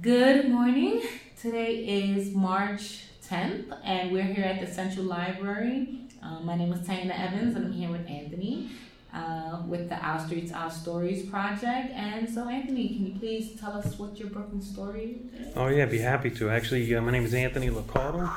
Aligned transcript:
Good 0.00 0.50
morning. 0.50 1.00
Today 1.40 1.76
is 1.76 2.34
March 2.34 3.04
10th, 3.28 3.72
and 3.84 4.12
we're 4.12 4.24
here 4.24 4.44
at 4.44 4.60
the 4.60 4.66
Central 4.66 5.06
Library. 5.06 6.00
Um, 6.22 6.44
my 6.44 6.56
name 6.56 6.72
is 6.72 6.86
Tina 6.86 7.14
Evans, 7.14 7.54
and 7.56 7.66
I'm 7.66 7.72
here 7.72 7.88
with 7.88 8.06
Anthony 8.08 8.70
uh, 9.14 9.62
with 9.66 9.88
the 9.88 9.96
Our 9.96 10.18
Streets, 10.18 10.52
Our 10.52 10.70
Stories 10.70 11.24
project. 11.26 11.92
And 11.92 12.28
so, 12.28 12.48
Anthony, 12.48 12.88
can 12.88 13.06
you 13.06 13.18
please 13.18 13.58
tell 13.58 13.72
us 13.72 13.98
what 13.98 14.18
your 14.18 14.28
Brooklyn 14.28 14.60
story 14.60 15.20
is? 15.38 15.52
Oh 15.56 15.68
yeah, 15.68 15.86
be 15.86 15.98
happy 15.98 16.30
to. 16.30 16.50
Actually, 16.50 16.94
uh, 16.94 17.00
my 17.00 17.12
name 17.12 17.24
is 17.24 17.32
Anthony 17.32 17.70
Liccardo. 17.70 18.28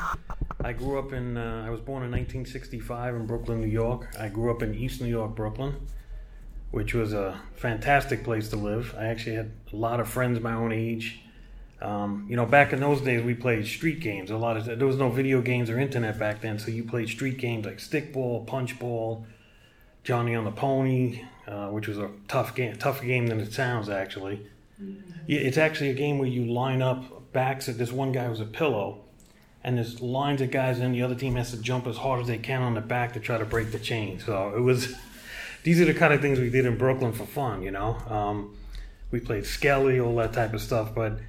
I 0.63 0.73
grew 0.73 0.99
up 0.99 1.13
in. 1.13 1.35
Uh, 1.35 1.63
I 1.65 1.69
was 1.71 1.81
born 1.81 2.03
in 2.03 2.11
1965 2.11 3.15
in 3.15 3.25
Brooklyn, 3.25 3.59
New 3.59 3.67
York. 3.67 4.07
I 4.19 4.29
grew 4.29 4.51
up 4.51 4.61
in 4.61 4.75
East 4.75 5.01
New 5.01 5.09
York, 5.09 5.35
Brooklyn, 5.35 5.87
which 6.71 6.93
was 6.93 7.11
a 7.11 7.41
fantastic 7.55 8.23
place 8.23 8.49
to 8.49 8.55
live. 8.55 8.95
I 8.97 9.07
actually 9.07 9.35
had 9.35 9.51
a 9.73 9.75
lot 9.75 9.99
of 9.99 10.07
friends 10.07 10.39
my 10.39 10.53
own 10.53 10.71
age. 10.71 11.21
Um, 11.81 12.25
you 12.29 12.35
know, 12.35 12.45
back 12.45 12.73
in 12.73 12.81
those 12.81 13.01
days, 13.01 13.23
we 13.23 13.33
played 13.33 13.65
street 13.65 14.01
games. 14.01 14.31
A 14.31 14.37
lot 14.37 14.57
of 14.57 14.65
there 14.65 14.87
was 14.87 14.97
no 14.97 15.09
video 15.09 15.41
games 15.41 15.69
or 15.69 15.79
internet 15.79 16.19
back 16.19 16.41
then, 16.41 16.59
so 16.59 16.71
you 16.71 16.83
played 16.83 17.07
street 17.07 17.37
games 17.37 17.65
like 17.65 17.77
stickball, 17.77 18.45
punchball, 18.45 19.23
Johnny 20.03 20.35
on 20.35 20.43
the 20.43 20.51
Pony, 20.51 21.23
uh, 21.47 21.67
which 21.67 21.87
was 21.87 21.97
a 21.97 22.09
tough 22.27 22.53
game, 22.53 22.75
tougher 22.75 23.05
game 23.05 23.27
than 23.27 23.39
it 23.39 23.53
sounds. 23.53 23.87
Actually, 23.87 24.45
yeah, 25.25 25.39
it's 25.39 25.57
actually 25.57 25.89
a 25.89 25.93
game 25.93 26.17
where 26.17 26.27
you 26.27 26.51
line 26.51 26.81
up 26.81 27.31
backs. 27.31 27.69
At 27.69 27.77
this 27.77 27.93
one 27.93 28.11
guy 28.11 28.27
was 28.27 28.41
a 28.41 28.45
pillow, 28.45 28.99
and 29.63 29.77
there's 29.77 30.01
lines 30.01 30.41
of 30.41 30.51
guys, 30.51 30.79
and 30.79 30.93
the 30.93 31.01
other 31.01 31.15
team 31.15 31.35
has 31.35 31.51
to 31.51 31.57
jump 31.57 31.87
as 31.87 31.95
hard 31.95 32.19
as 32.19 32.27
they 32.27 32.37
can 32.37 32.61
on 32.61 32.73
the 32.73 32.81
back 32.81 33.13
to 33.13 33.21
try 33.21 33.37
to 33.37 33.45
break 33.45 33.71
the 33.71 33.79
chain. 33.79 34.19
So 34.19 34.53
it 34.55 34.61
was. 34.61 34.95
These 35.61 35.81
are 35.81 35.85
the 35.85 35.93
kind 35.93 36.13
of 36.13 36.21
things 36.21 36.39
we 36.39 36.49
did 36.49 36.65
in 36.65 36.77
Brooklyn 36.77 37.11
for 37.11 37.25
fun, 37.25 37.63
you 37.63 37.71
know. 37.71 37.97
Um, 38.07 38.55
we 39.11 39.19
played 39.19 39.45
Skelly, 39.45 39.99
all 39.99 40.15
that 40.15 40.31
type 40.31 40.53
of 40.53 40.61
stuff, 40.61 40.95
but 40.95 41.19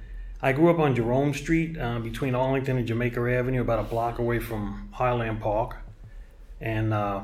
I 0.43 0.53
grew 0.53 0.71
up 0.71 0.79
on 0.79 0.95
Jerome 0.95 1.35
Street 1.35 1.77
uh, 1.77 1.99
between 1.99 2.33
Arlington 2.33 2.77
and 2.77 2.87
Jamaica 2.87 3.19
Avenue, 3.19 3.61
about 3.61 3.79
a 3.79 3.83
block 3.83 4.17
away 4.17 4.39
from 4.39 4.89
Highland 4.91 5.39
Park. 5.39 5.77
And 6.59 6.93
uh, 6.93 7.21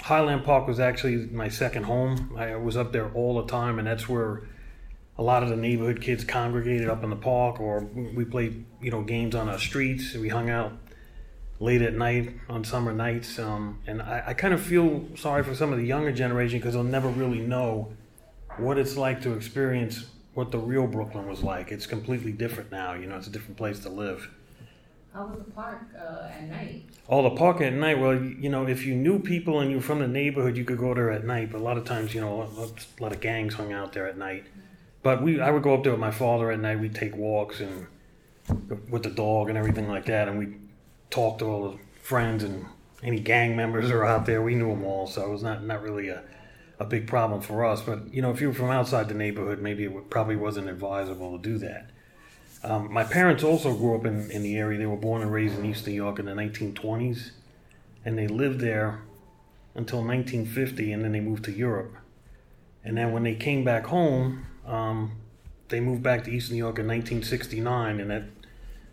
Highland 0.00 0.44
Park 0.44 0.68
was 0.68 0.78
actually 0.78 1.26
my 1.26 1.48
second 1.48 1.84
home. 1.84 2.32
I 2.36 2.54
was 2.54 2.76
up 2.76 2.92
there 2.92 3.10
all 3.12 3.42
the 3.42 3.46
time, 3.46 3.78
and 3.80 3.88
that's 3.88 4.08
where 4.08 4.42
a 5.18 5.22
lot 5.22 5.42
of 5.42 5.48
the 5.48 5.56
neighborhood 5.56 6.00
kids 6.00 6.22
congregated 6.22 6.88
up 6.88 7.02
in 7.02 7.10
the 7.10 7.16
park, 7.16 7.60
or 7.60 7.80
we 7.80 8.24
played, 8.24 8.64
you 8.80 8.92
know, 8.92 9.02
games 9.02 9.34
on 9.34 9.48
our 9.48 9.58
streets. 9.58 10.14
We 10.14 10.28
hung 10.28 10.48
out 10.48 10.72
late 11.58 11.82
at 11.82 11.94
night 11.94 12.36
on 12.48 12.62
summer 12.62 12.92
nights. 12.92 13.38
Um, 13.38 13.80
and 13.88 14.00
I, 14.00 14.22
I 14.28 14.34
kind 14.34 14.54
of 14.54 14.62
feel 14.62 15.08
sorry 15.16 15.42
for 15.42 15.56
some 15.56 15.72
of 15.72 15.78
the 15.78 15.84
younger 15.84 16.12
generation 16.12 16.60
because 16.60 16.74
they'll 16.74 16.84
never 16.84 17.08
really 17.08 17.40
know 17.40 17.92
what 18.58 18.78
it's 18.78 18.96
like 18.96 19.22
to 19.22 19.32
experience 19.32 20.06
what 20.40 20.50
the 20.50 20.58
real 20.58 20.86
Brooklyn 20.86 21.28
was 21.28 21.42
like. 21.42 21.70
It's 21.70 21.86
completely 21.86 22.32
different 22.32 22.72
now. 22.72 22.94
You 22.94 23.06
know, 23.06 23.16
it's 23.16 23.26
a 23.26 23.30
different 23.30 23.58
place 23.58 23.80
to 23.80 23.90
live. 23.90 24.30
How 25.12 25.26
was 25.26 25.38
the 25.38 25.50
park 25.50 25.82
uh, 25.94 26.28
at 26.28 26.44
night? 26.48 26.84
Oh, 27.08 27.22
the 27.22 27.36
park 27.36 27.60
at 27.60 27.74
night. 27.74 27.98
Well, 27.98 28.14
you 28.14 28.48
know, 28.48 28.66
if 28.66 28.86
you 28.86 28.94
knew 28.94 29.18
people 29.18 29.60
and 29.60 29.70
you 29.70 29.76
were 29.76 29.82
from 29.82 29.98
the 29.98 30.08
neighborhood, 30.08 30.56
you 30.56 30.64
could 30.64 30.78
go 30.78 30.94
there 30.94 31.10
at 31.10 31.24
night. 31.24 31.52
But 31.52 31.60
a 31.60 31.64
lot 31.64 31.76
of 31.76 31.84
times, 31.84 32.14
you 32.14 32.22
know, 32.22 32.42
a 32.42 33.02
lot 33.02 33.12
of 33.12 33.20
gangs 33.20 33.54
hung 33.54 33.72
out 33.72 33.92
there 33.92 34.06
at 34.06 34.16
night. 34.16 34.44
But 35.02 35.22
we, 35.22 35.40
I 35.40 35.50
would 35.50 35.62
go 35.62 35.74
up 35.74 35.82
there 35.82 35.92
with 35.92 36.00
my 36.00 36.10
father 36.10 36.50
at 36.50 36.58
night. 36.58 36.80
We'd 36.80 36.94
take 36.94 37.14
walks 37.14 37.60
and 37.60 37.86
with 38.88 39.02
the 39.02 39.10
dog 39.10 39.50
and 39.50 39.58
everything 39.58 39.88
like 39.88 40.06
that, 40.06 40.26
and 40.26 40.38
we 40.38 40.56
talk 41.10 41.38
to 41.38 41.44
all 41.44 41.70
the 41.70 41.78
friends 42.00 42.42
and 42.42 42.66
any 43.02 43.20
gang 43.20 43.56
members 43.56 43.88
that 43.88 43.94
were 43.94 44.06
out 44.06 44.26
there. 44.26 44.42
We 44.42 44.54
knew 44.54 44.70
them 44.70 44.84
all, 44.84 45.06
so 45.06 45.22
it 45.22 45.30
was 45.30 45.42
not 45.42 45.64
not 45.64 45.82
really 45.82 46.08
a 46.08 46.22
a 46.80 46.84
big 46.84 47.06
problem 47.06 47.42
for 47.42 47.64
us. 47.64 47.82
But 47.82 48.12
you 48.12 48.22
know, 48.22 48.30
if 48.30 48.40
you 48.40 48.48
were 48.48 48.54
from 48.54 48.70
outside 48.70 49.08
the 49.08 49.14
neighborhood, 49.14 49.60
maybe 49.60 49.84
it 49.84 50.10
probably 50.10 50.34
wasn't 50.34 50.68
advisable 50.68 51.38
to 51.38 51.42
do 51.42 51.58
that. 51.58 51.90
Um, 52.64 52.92
my 52.92 53.04
parents 53.04 53.44
also 53.44 53.74
grew 53.74 53.94
up 53.94 54.06
in, 54.06 54.30
in 54.30 54.42
the 54.42 54.56
area. 54.56 54.78
They 54.78 54.86
were 54.86 54.96
born 54.96 55.22
and 55.22 55.32
raised 55.32 55.58
in 55.58 55.64
East 55.64 55.86
New 55.86 55.92
York 55.92 56.18
in 56.18 56.24
the 56.24 56.32
1920s, 56.32 57.30
and 58.04 58.18
they 58.18 58.26
lived 58.26 58.60
there 58.60 59.02
until 59.74 59.98
1950, 59.98 60.92
and 60.92 61.04
then 61.04 61.12
they 61.12 61.20
moved 61.20 61.44
to 61.44 61.52
Europe. 61.52 61.94
And 62.82 62.96
then 62.96 63.12
when 63.12 63.22
they 63.22 63.34
came 63.34 63.62
back 63.62 63.86
home, 63.86 64.46
um, 64.66 65.12
they 65.68 65.80
moved 65.80 66.02
back 66.02 66.24
to 66.24 66.30
East 66.30 66.50
New 66.50 66.56
York 66.56 66.78
in 66.78 66.86
1969, 66.86 68.00
and 68.00 68.10
that 68.10 68.24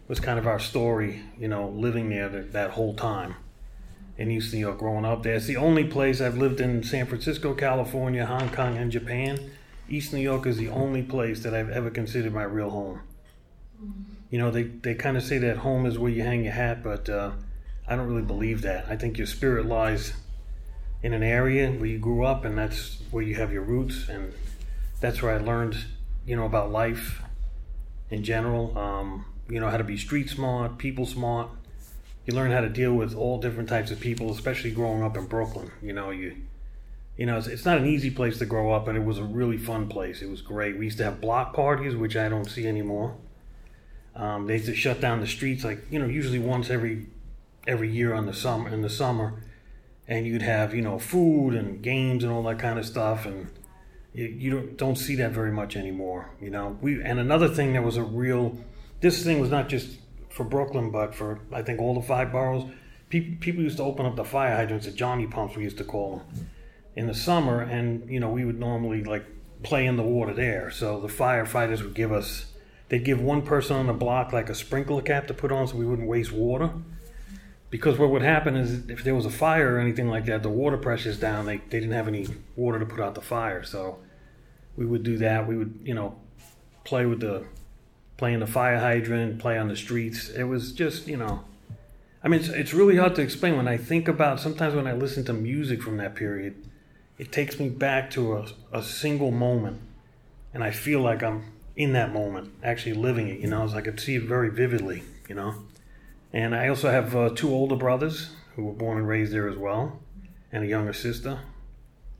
was 0.08 0.20
kind 0.20 0.38
of 0.38 0.46
our 0.46 0.60
story, 0.60 1.24
you 1.38 1.48
know, 1.48 1.70
living 1.70 2.10
there 2.10 2.30
that, 2.30 2.52
that 2.54 2.72
whole 2.72 2.94
time 2.94 3.36
in 4.18 4.32
East 4.32 4.54
New 4.54 4.60
York 4.60 4.80
growing 4.80 5.06
up 5.06 5.24
there. 5.24 5.36
It's 5.36 5.46
the 5.46 5.58
only 5.58 5.84
place 5.84 6.22
I've 6.22 6.38
lived 6.38 6.60
in 6.60 6.84
San 6.84 7.06
Francisco, 7.06 7.54
California, 7.54 8.26
Hong 8.26 8.50
Kong, 8.50 8.78
and 8.78 8.92
Japan. 8.92 9.52
East 9.90 10.12
New 10.12 10.20
York 10.20 10.46
is 10.46 10.58
the 10.58 10.70
only 10.70 11.04
place 11.04 11.44
that 11.44 11.54
I've 11.54 11.70
ever 11.70 11.90
considered 11.90 12.34
my 12.34 12.44
real 12.44 12.70
home. 12.70 13.02
You 14.30 14.40
know, 14.40 14.52
they, 14.52 14.64
they 14.64 14.96
kind 14.96 15.16
of 15.16 15.24
say 15.24 15.38
that 15.38 15.58
home 15.58 15.86
is 15.86 15.98
where 15.98 16.12
you 16.12 16.24
hang 16.24 16.44
your 16.44 16.54
hat, 16.54 16.84
but 16.84 17.08
uh, 17.08 17.32
I 17.88 17.96
don't 17.96 18.08
really 18.08 18.24
believe 18.24 18.64
that. 18.64 18.88
I 18.90 18.98
think 18.98 19.18
your 19.18 19.28
spirit 19.28 19.66
lies 19.66 20.14
in 21.04 21.14
an 21.14 21.24
area 21.24 21.72
where 21.72 21.86
you 21.86 22.00
grew 22.00 22.26
up, 22.26 22.44
and 22.44 22.58
that's 22.58 22.98
where 23.12 23.24
you 23.24 23.36
have 23.36 23.54
your 23.54 23.62
roots, 23.62 24.10
and 24.10 24.34
that's 25.00 25.22
where 25.22 25.34
I 25.34 25.38
learned, 25.38 25.78
you 26.26 26.36
know, 26.36 26.46
about 26.46 26.72
life 26.72 27.22
in 28.10 28.24
general. 28.24 28.78
Um, 28.78 29.26
you 29.50 29.60
know, 29.60 29.70
how 29.70 29.78
to 29.78 29.84
be 29.84 29.96
street 29.96 30.30
smart, 30.30 30.78
people 30.78 31.06
smart. 31.06 31.50
You 32.28 32.36
learn 32.36 32.52
how 32.52 32.60
to 32.60 32.70
deal 32.70 32.94
with 32.94 33.16
all 33.16 33.40
different 33.40 33.70
types 33.70 33.90
of 33.90 34.02
people, 34.02 34.32
especially 34.32 34.72
growing 34.72 35.02
up 35.02 35.16
in 35.16 35.26
Brooklyn. 35.28 35.72
You 35.82 35.94
know, 35.94 36.10
you 36.10 36.36
you 37.16 37.26
know, 37.26 37.38
it's, 37.38 37.48
it's 37.48 37.66
not 37.66 37.78
an 37.78 37.88
easy 37.88 38.12
place 38.12 38.38
to 38.40 38.46
grow 38.46 38.72
up, 38.74 38.86
but 38.86 38.96
it 38.96 39.04
was 39.04 39.18
a 39.18 39.24
really 39.24 39.58
fun 39.58 39.88
place. 39.88 40.22
It 40.22 40.30
was 40.30 40.42
great. 40.42 40.78
We 40.78 40.86
used 40.86 41.00
to 41.00 41.06
have 41.06 41.20
block 41.20 41.56
parties, 41.56 41.96
which 41.96 42.16
I 42.16 42.30
don't 42.30 42.46
see 42.46 42.68
anymore. 42.68 43.16
Um, 44.16 44.46
they 44.46 44.54
used 44.54 44.66
to 44.68 44.76
shut 44.76 45.00
down 45.00 45.22
the 45.22 45.28
streets, 45.28 45.64
like 45.64 45.80
you 45.90 46.00
know, 46.00 46.06
usually 46.06 46.40
once 46.40 46.70
every 46.70 47.08
every 47.66 47.90
year 47.90 48.14
on 48.14 48.26
the 48.26 48.34
summer 48.34 48.70
in 48.70 48.82
the 48.82 48.90
summer, 48.90 49.42
and 50.08 50.28
you'd 50.28 50.42
have 50.42 50.76
you 50.76 50.82
know 50.82 51.00
food 51.00 51.54
and 51.54 51.82
games 51.82 52.24
and 52.24 52.34
all 52.34 52.44
that 52.44 52.60
kind 52.60 52.78
of 52.78 52.86
stuff, 52.86 53.26
and 53.26 53.48
you, 54.14 54.26
you 54.26 54.52
don't 54.52 54.78
don't 54.78 54.96
see 54.98 55.16
that 55.16 55.32
very 55.32 55.52
much 55.52 55.78
anymore. 55.78 56.32
You 56.42 56.50
know, 56.50 56.78
we 56.82 57.02
and 57.02 57.20
another 57.20 57.48
thing 57.48 57.74
that 57.74 57.84
was 57.84 57.96
a 57.96 58.04
real 58.04 58.58
this 59.00 59.24
thing 59.24 59.40
was 59.40 59.52
not 59.52 59.70
just 59.70 59.98
for 60.30 60.44
Brooklyn, 60.44 60.92
but 60.92 61.16
for 61.16 61.40
I 61.52 61.62
think 61.62 61.80
all 61.80 61.94
the 61.94 62.02
five 62.02 62.32
boroughs. 62.32 62.70
People 63.10 63.38
people 63.40 63.64
used 63.64 63.78
to 63.78 63.84
open 63.84 64.06
up 64.06 64.16
the 64.16 64.26
fire 64.26 64.56
hydrants, 64.56 64.86
the 64.86 64.92
Johnny 64.92 65.28
pumps 65.28 65.56
we 65.56 65.64
used 65.64 65.78
to 65.78 65.84
call 65.84 66.18
them, 66.18 66.50
in 66.96 67.08
the 67.08 67.14
summer, 67.14 67.62
and 67.62 68.10
you 68.10 68.20
know 68.20 68.30
we 68.30 68.46
would 68.46 68.60
normally 68.60 69.04
like 69.04 69.26
play 69.64 69.86
in 69.86 69.98
the 69.98 70.04
water 70.04 70.34
there. 70.34 70.70
So 70.72 71.00
the 71.00 71.08
firefighters 71.08 71.82
would 71.82 71.94
give 71.94 72.12
us, 72.12 72.48
they'd 72.90 73.04
give 73.04 73.22
one 73.22 73.42
person 73.42 73.78
on 73.78 73.88
the 73.88 73.94
block 73.94 74.34
like 74.34 74.50
a 74.50 74.56
sprinkler 74.56 75.02
cap 75.02 75.28
to 75.28 75.34
put 75.34 75.52
on, 75.52 75.68
so 75.68 75.76
we 75.76 75.86
wouldn't 75.86 76.08
waste 76.08 76.32
water. 76.32 76.72
Because 77.70 77.98
what 77.98 78.10
would 78.12 78.22
happen 78.22 78.56
is 78.56 78.90
if 78.90 79.04
there 79.04 79.16
was 79.16 79.26
a 79.26 79.30
fire 79.30 79.76
or 79.76 79.80
anything 79.80 80.08
like 80.08 80.26
that, 80.26 80.42
the 80.42 80.50
water 80.50 80.78
pressure's 80.78 81.20
down. 81.20 81.46
They 81.46 81.58
they 81.58 81.80
didn't 81.80 81.94
have 81.94 82.08
any 82.08 82.28
water 82.56 82.80
to 82.80 82.86
put 82.86 83.00
out 83.00 83.16
the 83.16 83.22
fire, 83.22 83.64
so 83.64 84.00
we 84.76 84.86
would 84.86 85.04
do 85.04 85.18
that. 85.18 85.48
We 85.48 85.58
would 85.58 85.80
you 85.84 85.94
know 85.94 86.20
play 86.84 87.06
with 87.06 87.20
the 87.20 87.46
playing 88.18 88.40
the 88.40 88.48
fire 88.48 88.80
hydrant, 88.80 89.40
play 89.40 89.58
on 89.58 89.68
the 89.68 89.76
streets. 89.76 90.30
It 90.30 90.44
was 90.44 90.72
just, 90.72 91.08
you 91.08 91.18
know, 91.18 91.44
I 92.24 92.28
mean, 92.28 92.40
it's, 92.40 92.50
it's 92.50 92.74
really 92.74 92.98
hard 92.98 93.16
to 93.16 93.22
explain. 93.22 93.56
When 93.56 93.68
I 93.68 93.78
think 93.78 94.08
about, 94.08 94.40
sometimes 94.40 94.76
when 94.76 94.88
I 94.88 94.94
listen 94.94 95.24
to 95.26 95.34
music 95.34 95.82
from 95.84 95.98
that 95.98 96.16
period, 96.16 96.56
it 97.18 97.32
takes 97.32 97.60
me 97.60 97.70
back 97.70 98.10
to 98.12 98.38
a, 98.38 98.48
a 98.74 98.84
single 98.84 99.32
moment. 99.32 99.82
And 100.54 100.64
I 100.64 100.72
feel 100.72 101.02
like 101.02 101.22
I'm 101.22 101.52
in 101.76 101.94
that 101.94 102.12
moment, 102.12 102.52
actually 102.64 102.94
living 102.94 103.28
it, 103.28 103.40
you 103.40 103.48
know, 103.48 103.68
so 103.68 103.78
I 103.78 103.82
could 103.82 104.00
see 104.00 104.16
it 104.16 104.24
very 104.24 104.50
vividly, 104.50 105.04
you 105.30 105.36
know. 105.36 105.54
And 106.34 106.56
I 106.56 106.68
also 106.70 106.90
have 106.90 107.16
uh, 107.16 107.30
two 107.30 107.50
older 107.50 107.76
brothers 107.76 108.32
who 108.56 108.64
were 108.66 108.74
born 108.74 108.98
and 108.98 109.08
raised 109.08 109.32
there 109.32 109.48
as 109.48 109.58
well, 109.58 110.00
and 110.52 110.64
a 110.64 110.68
younger 110.68 110.94
sister. 110.94 111.40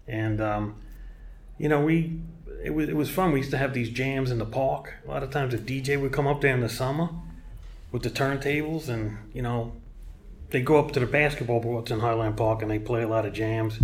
And, 0.08 0.40
um, 0.40 0.76
you 1.58 1.70
know, 1.70 1.82
we 1.82 2.22
it 2.64 2.74
was 2.74 2.90
it 2.90 2.96
was 2.96 3.10
fun. 3.10 3.32
We 3.32 3.40
used 3.40 3.52
to 3.52 3.58
have 3.58 3.74
these 3.74 3.90
jams 3.90 4.32
in 4.32 4.40
the 4.40 4.46
park. 4.46 4.94
A 5.06 5.10
lot 5.10 5.24
of 5.24 5.32
times 5.32 5.54
a 5.54 5.58
DJ 5.58 6.00
would 6.00 6.12
come 6.12 6.28
up 6.28 6.42
there 6.42 6.54
in 6.54 6.62
the 6.62 6.70
summer 6.70 7.10
with 7.92 8.04
the 8.04 8.10
turntables, 8.10 8.90
and 8.90 9.18
you 9.34 9.42
know, 9.42 9.74
they 10.50 10.62
go 10.62 10.78
up 10.78 10.92
to 10.92 11.00
the 11.00 11.06
basketball 11.06 11.62
courts 11.62 11.92
in 11.92 12.00
Highland 12.00 12.38
Park 12.38 12.62
and 12.62 12.72
they 12.72 12.80
play 12.80 13.04
a 13.04 13.08
lot 13.08 13.26
of 13.26 13.34
jams. 13.34 13.80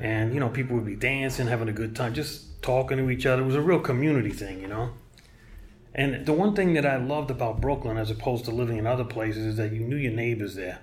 And 0.00 0.34
you 0.34 0.40
know, 0.40 0.48
people 0.48 0.76
would 0.76 0.86
be 0.86 0.96
dancing, 0.96 1.46
having 1.46 1.68
a 1.68 1.72
good 1.72 1.94
time, 1.94 2.14
just 2.14 2.62
talking 2.62 2.98
to 2.98 3.10
each 3.10 3.26
other. 3.26 3.42
It 3.42 3.46
was 3.46 3.54
a 3.54 3.60
real 3.60 3.80
community 3.80 4.30
thing, 4.30 4.60
you 4.60 4.68
know. 4.68 4.90
And 5.94 6.24
the 6.24 6.32
one 6.32 6.56
thing 6.56 6.72
that 6.74 6.86
I 6.86 6.96
loved 6.96 7.30
about 7.30 7.60
Brooklyn, 7.60 7.98
as 7.98 8.10
opposed 8.10 8.46
to 8.46 8.50
living 8.50 8.78
in 8.78 8.86
other 8.86 9.04
places, 9.04 9.44
is 9.44 9.56
that 9.58 9.72
you 9.72 9.80
knew 9.80 9.96
your 9.96 10.12
neighbors 10.12 10.54
there. 10.54 10.78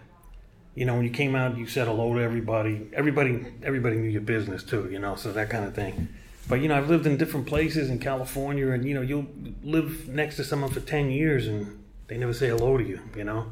You 0.76 0.86
know, 0.86 0.96
when 0.96 1.04
you 1.04 1.10
came 1.10 1.36
out, 1.36 1.58
you 1.58 1.66
said 1.66 1.88
hello 1.88 2.14
to 2.14 2.22
everybody. 2.22 2.88
Everybody, 2.94 3.46
everybody 3.64 3.98
knew 3.98 4.10
your 4.10 4.22
business 4.22 4.64
too. 4.64 4.88
You 4.92 5.00
know, 5.00 5.16
so 5.16 5.32
that 5.32 5.50
kind 5.50 5.66
of 5.66 5.74
thing. 5.74 6.10
But 6.50 6.62
you 6.62 6.68
know, 6.68 6.76
I've 6.76 6.90
lived 6.90 7.06
in 7.06 7.16
different 7.16 7.46
places 7.46 7.92
in 7.92 8.00
California, 8.00 8.72
and 8.72 8.84
you 8.84 8.96
know, 8.96 9.02
you'll 9.02 9.28
live 9.64 10.10
next 10.10 10.36
to 10.38 10.44
someone 10.44 10.72
for 10.72 10.80
ten 10.82 11.12
years, 11.12 11.48
and 11.48 11.82
they 12.08 12.18
never 12.18 12.34
say 12.34 12.50
hello 12.50 12.76
to 12.76 12.84
you. 12.84 13.00
You 13.16 13.24
know, 13.24 13.52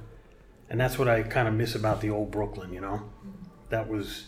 and 0.70 0.80
that's 0.80 0.98
what 0.98 1.08
I 1.08 1.22
kind 1.22 1.48
of 1.48 1.54
miss 1.54 1.76
about 1.76 2.02
the 2.02 2.10
old 2.10 2.32
Brooklyn. 2.32 2.74
You 2.74 2.82
know, 2.82 3.04
that 3.70 3.88
was 3.88 4.26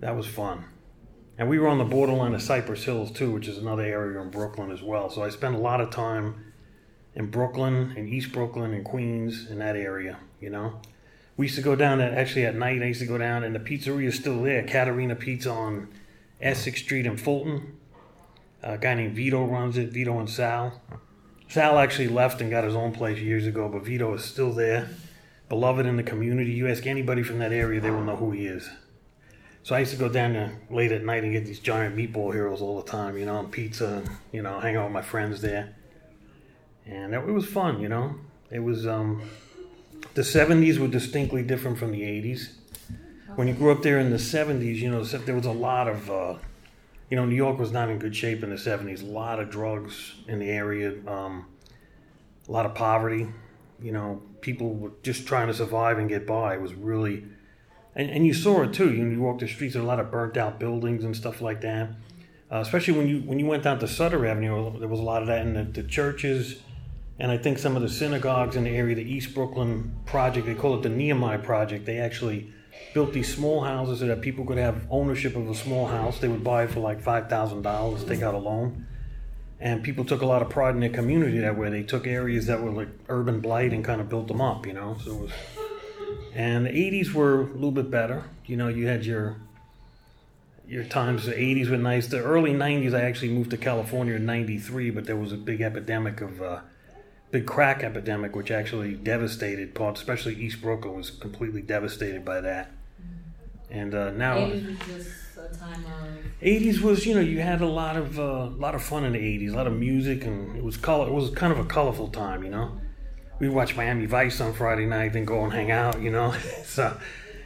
that 0.00 0.16
was 0.16 0.26
fun. 0.26 0.64
And 1.36 1.48
we 1.48 1.58
were 1.58 1.66
on 1.66 1.78
the 1.78 1.84
borderline 1.84 2.32
of 2.32 2.42
Cypress 2.42 2.84
Hills 2.84 3.10
too, 3.10 3.32
which 3.32 3.48
is 3.48 3.58
another 3.58 3.82
area 3.82 4.20
in 4.20 4.30
Brooklyn 4.30 4.70
as 4.70 4.80
well. 4.80 5.10
So 5.10 5.24
I 5.24 5.30
spent 5.30 5.56
a 5.56 5.58
lot 5.58 5.80
of 5.80 5.90
time 5.90 6.52
in 7.16 7.26
Brooklyn, 7.26 7.92
in 7.96 8.08
East 8.08 8.30
Brooklyn, 8.30 8.72
in 8.72 8.84
Queens, 8.84 9.50
in 9.50 9.58
that 9.58 9.74
area. 9.74 10.18
You 10.40 10.50
know, 10.50 10.80
we 11.36 11.46
used 11.46 11.56
to 11.56 11.62
go 11.62 11.74
down. 11.74 12.00
At, 12.00 12.14
actually, 12.14 12.46
at 12.46 12.54
night, 12.54 12.82
I 12.82 12.86
used 12.86 13.00
to 13.00 13.06
go 13.06 13.18
down, 13.18 13.42
and 13.42 13.52
the 13.52 13.58
pizzeria 13.58 14.06
is 14.06 14.14
still 14.14 14.44
there. 14.44 14.62
Katerina 14.62 15.16
Pizza 15.16 15.50
on 15.50 15.88
Essex 16.44 16.80
Street 16.80 17.06
in 17.06 17.16
Fulton. 17.16 17.78
A 18.62 18.76
guy 18.76 18.94
named 18.94 19.16
Vito 19.16 19.44
runs 19.44 19.78
it. 19.78 19.88
Vito 19.90 20.18
and 20.18 20.28
Sal. 20.28 20.80
Sal 21.48 21.78
actually 21.78 22.08
left 22.08 22.40
and 22.40 22.50
got 22.50 22.64
his 22.64 22.76
own 22.76 22.92
place 22.92 23.18
years 23.18 23.46
ago, 23.46 23.68
but 23.68 23.84
Vito 23.84 24.12
is 24.14 24.22
still 24.22 24.52
there. 24.52 24.90
Beloved 25.48 25.86
in 25.86 25.96
the 25.96 26.02
community. 26.02 26.52
You 26.52 26.68
ask 26.68 26.86
anybody 26.86 27.22
from 27.22 27.38
that 27.38 27.52
area, 27.52 27.80
they 27.80 27.90
will 27.90 28.04
know 28.04 28.16
who 28.16 28.30
he 28.30 28.46
is. 28.46 28.68
So 29.62 29.74
I 29.74 29.78
used 29.78 29.92
to 29.92 29.98
go 29.98 30.10
down 30.10 30.34
there 30.34 30.60
late 30.68 30.92
at 30.92 31.02
night 31.02 31.24
and 31.24 31.32
get 31.32 31.46
these 31.46 31.60
giant 31.60 31.96
meatball 31.96 32.32
heroes 32.34 32.60
all 32.60 32.80
the 32.80 32.90
time, 32.90 33.16
you 33.16 33.24
know, 33.24 33.40
and 33.40 33.50
pizza, 33.50 34.02
and, 34.04 34.10
you 34.30 34.42
know, 34.42 34.60
hang 34.60 34.76
out 34.76 34.84
with 34.84 34.92
my 34.92 35.02
friends 35.02 35.40
there. 35.40 35.74
And 36.84 37.14
it 37.14 37.24
was 37.24 37.46
fun, 37.46 37.80
you 37.80 37.88
know. 37.88 38.16
It 38.50 38.58
was, 38.58 38.86
um, 38.86 39.22
the 40.12 40.20
70s 40.20 40.78
were 40.78 40.88
distinctly 40.88 41.42
different 41.42 41.78
from 41.78 41.92
the 41.92 42.02
80s. 42.02 42.50
When 43.36 43.48
you 43.48 43.54
grew 43.54 43.72
up 43.72 43.82
there 43.82 43.98
in 43.98 44.10
the 44.10 44.16
70s, 44.16 44.76
you 44.76 44.90
know, 44.90 45.02
there 45.02 45.34
was 45.34 45.46
a 45.46 45.52
lot 45.52 45.88
of, 45.88 46.10
uh, 46.10 46.34
you 47.10 47.16
know, 47.16 47.26
New 47.26 47.34
York 47.34 47.58
was 47.58 47.72
not 47.72 47.88
in 47.90 47.98
good 47.98 48.14
shape 48.14 48.42
in 48.42 48.50
the 48.50 48.56
70s. 48.56 49.02
A 49.02 49.06
lot 49.06 49.40
of 49.40 49.50
drugs 49.50 50.14
in 50.28 50.38
the 50.38 50.50
area, 50.50 50.94
um, 51.06 51.46
a 52.48 52.52
lot 52.52 52.66
of 52.66 52.74
poverty. 52.74 53.26
You 53.82 53.92
know, 53.92 54.22
people 54.40 54.74
were 54.74 54.92
just 55.02 55.26
trying 55.26 55.48
to 55.48 55.54
survive 55.54 55.98
and 55.98 56.08
get 56.08 56.26
by. 56.26 56.54
It 56.54 56.60
was 56.60 56.74
really 56.74 57.24
and, 57.96 58.10
and 58.10 58.26
you 58.26 58.34
saw 58.34 58.62
it 58.62 58.72
too. 58.72 58.92
You, 58.92 59.06
you 59.08 59.20
walk 59.20 59.38
the 59.38 59.48
streets, 59.48 59.74
there 59.74 59.82
a 59.82 59.86
lot 59.86 60.00
of 60.00 60.10
burnt 60.10 60.36
out 60.36 60.58
buildings 60.58 61.04
and 61.04 61.16
stuff 61.16 61.40
like 61.40 61.60
that. 61.60 61.90
Uh, 62.50 62.58
especially 62.58 62.94
when 62.94 63.08
you 63.08 63.20
when 63.20 63.38
you 63.38 63.46
went 63.46 63.62
down 63.62 63.78
to 63.78 63.88
Sutter 63.88 64.26
Avenue, 64.26 64.78
there 64.78 64.88
was 64.88 65.00
a 65.00 65.02
lot 65.02 65.22
of 65.22 65.28
that 65.28 65.46
in 65.46 65.54
the, 65.54 65.64
the, 65.64 65.82
churches, 65.82 66.60
and 67.18 67.32
I 67.32 67.38
think 67.38 67.58
some 67.58 67.74
of 67.74 67.82
the 67.82 67.88
synagogues 67.88 68.54
in 68.54 68.64
the 68.64 68.70
area, 68.70 68.94
the 68.94 69.02
East 69.02 69.34
Brooklyn 69.34 69.94
project, 70.06 70.46
they 70.46 70.54
call 70.54 70.76
it 70.76 70.82
the 70.82 70.88
Nehemiah 70.88 71.38
project. 71.38 71.86
They 71.86 71.98
actually 71.98 72.52
built 72.92 73.12
these 73.12 73.34
small 73.34 73.62
houses 73.62 74.00
so 74.00 74.06
that 74.06 74.20
people 74.20 74.44
could 74.44 74.58
have 74.58 74.86
ownership 74.90 75.36
of 75.36 75.48
a 75.48 75.54
small 75.54 75.86
house. 75.86 76.18
They 76.18 76.28
would 76.28 76.44
buy 76.44 76.64
it 76.64 76.70
for 76.70 76.80
like 76.80 77.00
five 77.02 77.28
thousand 77.28 77.62
dollars, 77.62 78.04
take 78.04 78.22
out 78.22 78.34
a 78.34 78.38
loan, 78.38 78.86
and 79.60 79.82
people 79.82 80.04
took 80.04 80.22
a 80.22 80.26
lot 80.26 80.42
of 80.42 80.50
pride 80.50 80.74
in 80.74 80.80
their 80.80 80.90
community 80.90 81.38
that 81.40 81.58
way. 81.58 81.70
They 81.70 81.82
took 81.82 82.06
areas 82.06 82.46
that 82.46 82.62
were 82.62 82.70
like 82.70 82.88
urban 83.08 83.40
blight 83.40 83.72
and 83.72 83.84
kind 83.84 84.00
of 84.00 84.08
built 84.08 84.28
them 84.28 84.40
up, 84.40 84.66
you 84.66 84.72
know. 84.72 84.96
So 85.02 85.12
it 85.12 85.20
was 85.20 85.30
and 86.34 86.66
the 86.66 86.70
80s 86.70 87.12
were 87.12 87.42
a 87.42 87.44
little 87.44 87.70
bit 87.70 87.90
better. 87.90 88.24
You 88.46 88.56
know, 88.56 88.68
you 88.68 88.88
had 88.88 89.06
your 89.06 89.36
your 90.66 90.84
times. 90.84 91.26
The 91.26 91.32
80s 91.32 91.70
were 91.70 91.76
nice. 91.76 92.08
The 92.08 92.22
early 92.22 92.52
90s, 92.52 92.94
I 92.94 93.02
actually 93.02 93.32
moved 93.32 93.50
to 93.50 93.56
California 93.56 94.14
in 94.14 94.26
'93, 94.26 94.90
but 94.90 95.04
there 95.04 95.16
was 95.16 95.32
a 95.32 95.36
big 95.36 95.60
epidemic 95.60 96.20
of 96.20 96.42
uh, 96.42 96.60
big 97.34 97.46
crack 97.46 97.82
epidemic, 97.82 98.34
which 98.34 98.50
actually 98.50 98.94
devastated 98.94 99.74
parts, 99.74 100.00
especially 100.00 100.34
East 100.36 100.62
Brooklyn 100.62 100.94
was 100.94 101.10
completely 101.10 101.62
devastated 101.62 102.24
by 102.24 102.40
that. 102.40 102.70
And 103.70 103.94
uh, 103.94 104.10
now, 104.10 104.36
80s 104.36 104.68
was 104.68 104.78
just 104.86 105.08
a 105.36 105.58
time 105.58 105.84
of. 105.84 106.42
80s 106.42 106.80
was, 106.80 107.06
you 107.06 107.14
know, 107.14 107.20
you 107.20 107.40
had 107.40 107.60
a 107.60 107.66
lot 107.66 107.96
of 107.96 108.18
uh, 108.18 108.22
a 108.22 108.58
lot 108.58 108.74
of 108.74 108.82
fun 108.82 109.04
in 109.04 109.12
the 109.12 109.18
80s, 109.18 109.52
a 109.52 109.56
lot 109.56 109.66
of 109.66 109.72
music, 109.72 110.24
and 110.24 110.56
it 110.56 110.62
was 110.62 110.76
color. 110.76 111.08
It 111.08 111.12
was 111.12 111.30
kind 111.30 111.52
of 111.52 111.58
a 111.58 111.64
colorful 111.64 112.08
time, 112.08 112.42
you 112.42 112.50
know 112.50 112.80
we 113.38 113.48
watch 113.48 113.76
Miami 113.76 114.06
Vice 114.06 114.40
on 114.40 114.52
Friday 114.52 114.86
night, 114.86 115.12
then 115.12 115.24
go 115.24 115.44
and 115.44 115.52
hang 115.52 115.70
out, 115.70 116.00
you 116.00 116.10
know. 116.10 116.32
so, 116.64 116.96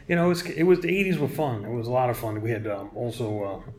you 0.07 0.15
know, 0.15 0.25
it 0.25 0.29
was, 0.29 0.45
it 0.45 0.63
was 0.63 0.79
the 0.81 0.89
'80s 0.89 1.17
were 1.17 1.27
fun. 1.27 1.65
It 1.65 1.71
was 1.71 1.87
a 1.87 1.91
lot 1.91 2.09
of 2.09 2.17
fun. 2.17 2.41
We 2.41 2.51
had 2.51 2.67
um, 2.67 2.91
also 2.95 3.43
uh, 3.43 3.71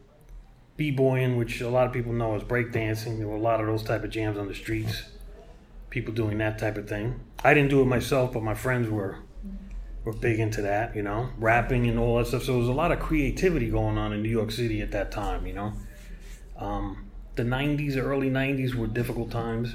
b-boying, 0.77 1.37
which 1.37 1.61
a 1.61 1.69
lot 1.69 1.87
of 1.87 1.93
people 1.93 2.13
know 2.13 2.35
as 2.35 2.43
breakdancing. 2.43 3.19
There 3.19 3.29
were 3.29 3.37
a 3.37 3.41
lot 3.41 3.61
of 3.61 3.67
those 3.67 3.83
type 3.83 4.05
of 4.05 4.11
jams 4.11 4.39
on 4.39 4.49
the 4.49 4.55
streets. 4.55 5.03
People 5.91 6.15
doing 6.15 6.39
that 6.39 6.59
type 6.59 6.77
of 6.77 6.89
thing. 6.89 7.21
I 7.45 7.53
didn't 7.55 7.71
do 7.71 7.83
it 7.83 7.87
myself, 7.87 8.33
but 8.33 8.43
my 8.43 8.55
friends 8.55 8.89
were 8.89 9.19
were 10.05 10.15
big 10.15 10.41
into 10.41 10.63
that, 10.63 10.97
you 10.97 11.03
know, 11.03 11.29
rapping 11.37 11.87
and 11.87 11.99
all 11.99 12.17
that 12.17 12.27
stuff. 12.27 12.45
So 12.45 12.53
there 12.53 12.61
was 12.61 12.69
a 12.69 12.73
lot 12.73 12.91
of 12.91 13.01
creativity 13.01 13.69
going 13.69 13.99
on 13.99 14.15
in 14.15 14.23
New 14.23 14.31
York 14.31 14.51
City 14.51 14.81
at 14.81 14.93
that 14.93 15.13
time, 15.13 15.47
you 15.47 15.53
know. 15.53 15.73
Um, 16.57 17.11
the 17.35 17.43
'90s, 17.43 17.97
early 17.97 18.31
'90s 18.31 18.75
were 18.75 18.87
difficult 18.87 19.31
times 19.31 19.75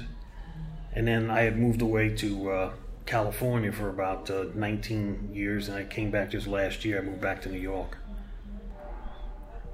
and 0.96 1.06
then 1.06 1.30
I 1.30 1.42
had 1.42 1.58
moved 1.58 1.82
away 1.82 2.08
to 2.16 2.50
uh, 2.50 2.72
California 3.04 3.70
for 3.70 3.90
about 3.90 4.30
uh, 4.30 4.46
19 4.54 5.28
years, 5.34 5.68
and 5.68 5.76
I 5.76 5.84
came 5.84 6.10
back 6.10 6.30
just 6.30 6.46
last 6.46 6.86
year. 6.86 6.98
I 6.98 7.02
moved 7.02 7.20
back 7.20 7.42
to 7.42 7.50
New 7.50 7.60
York. 7.60 7.98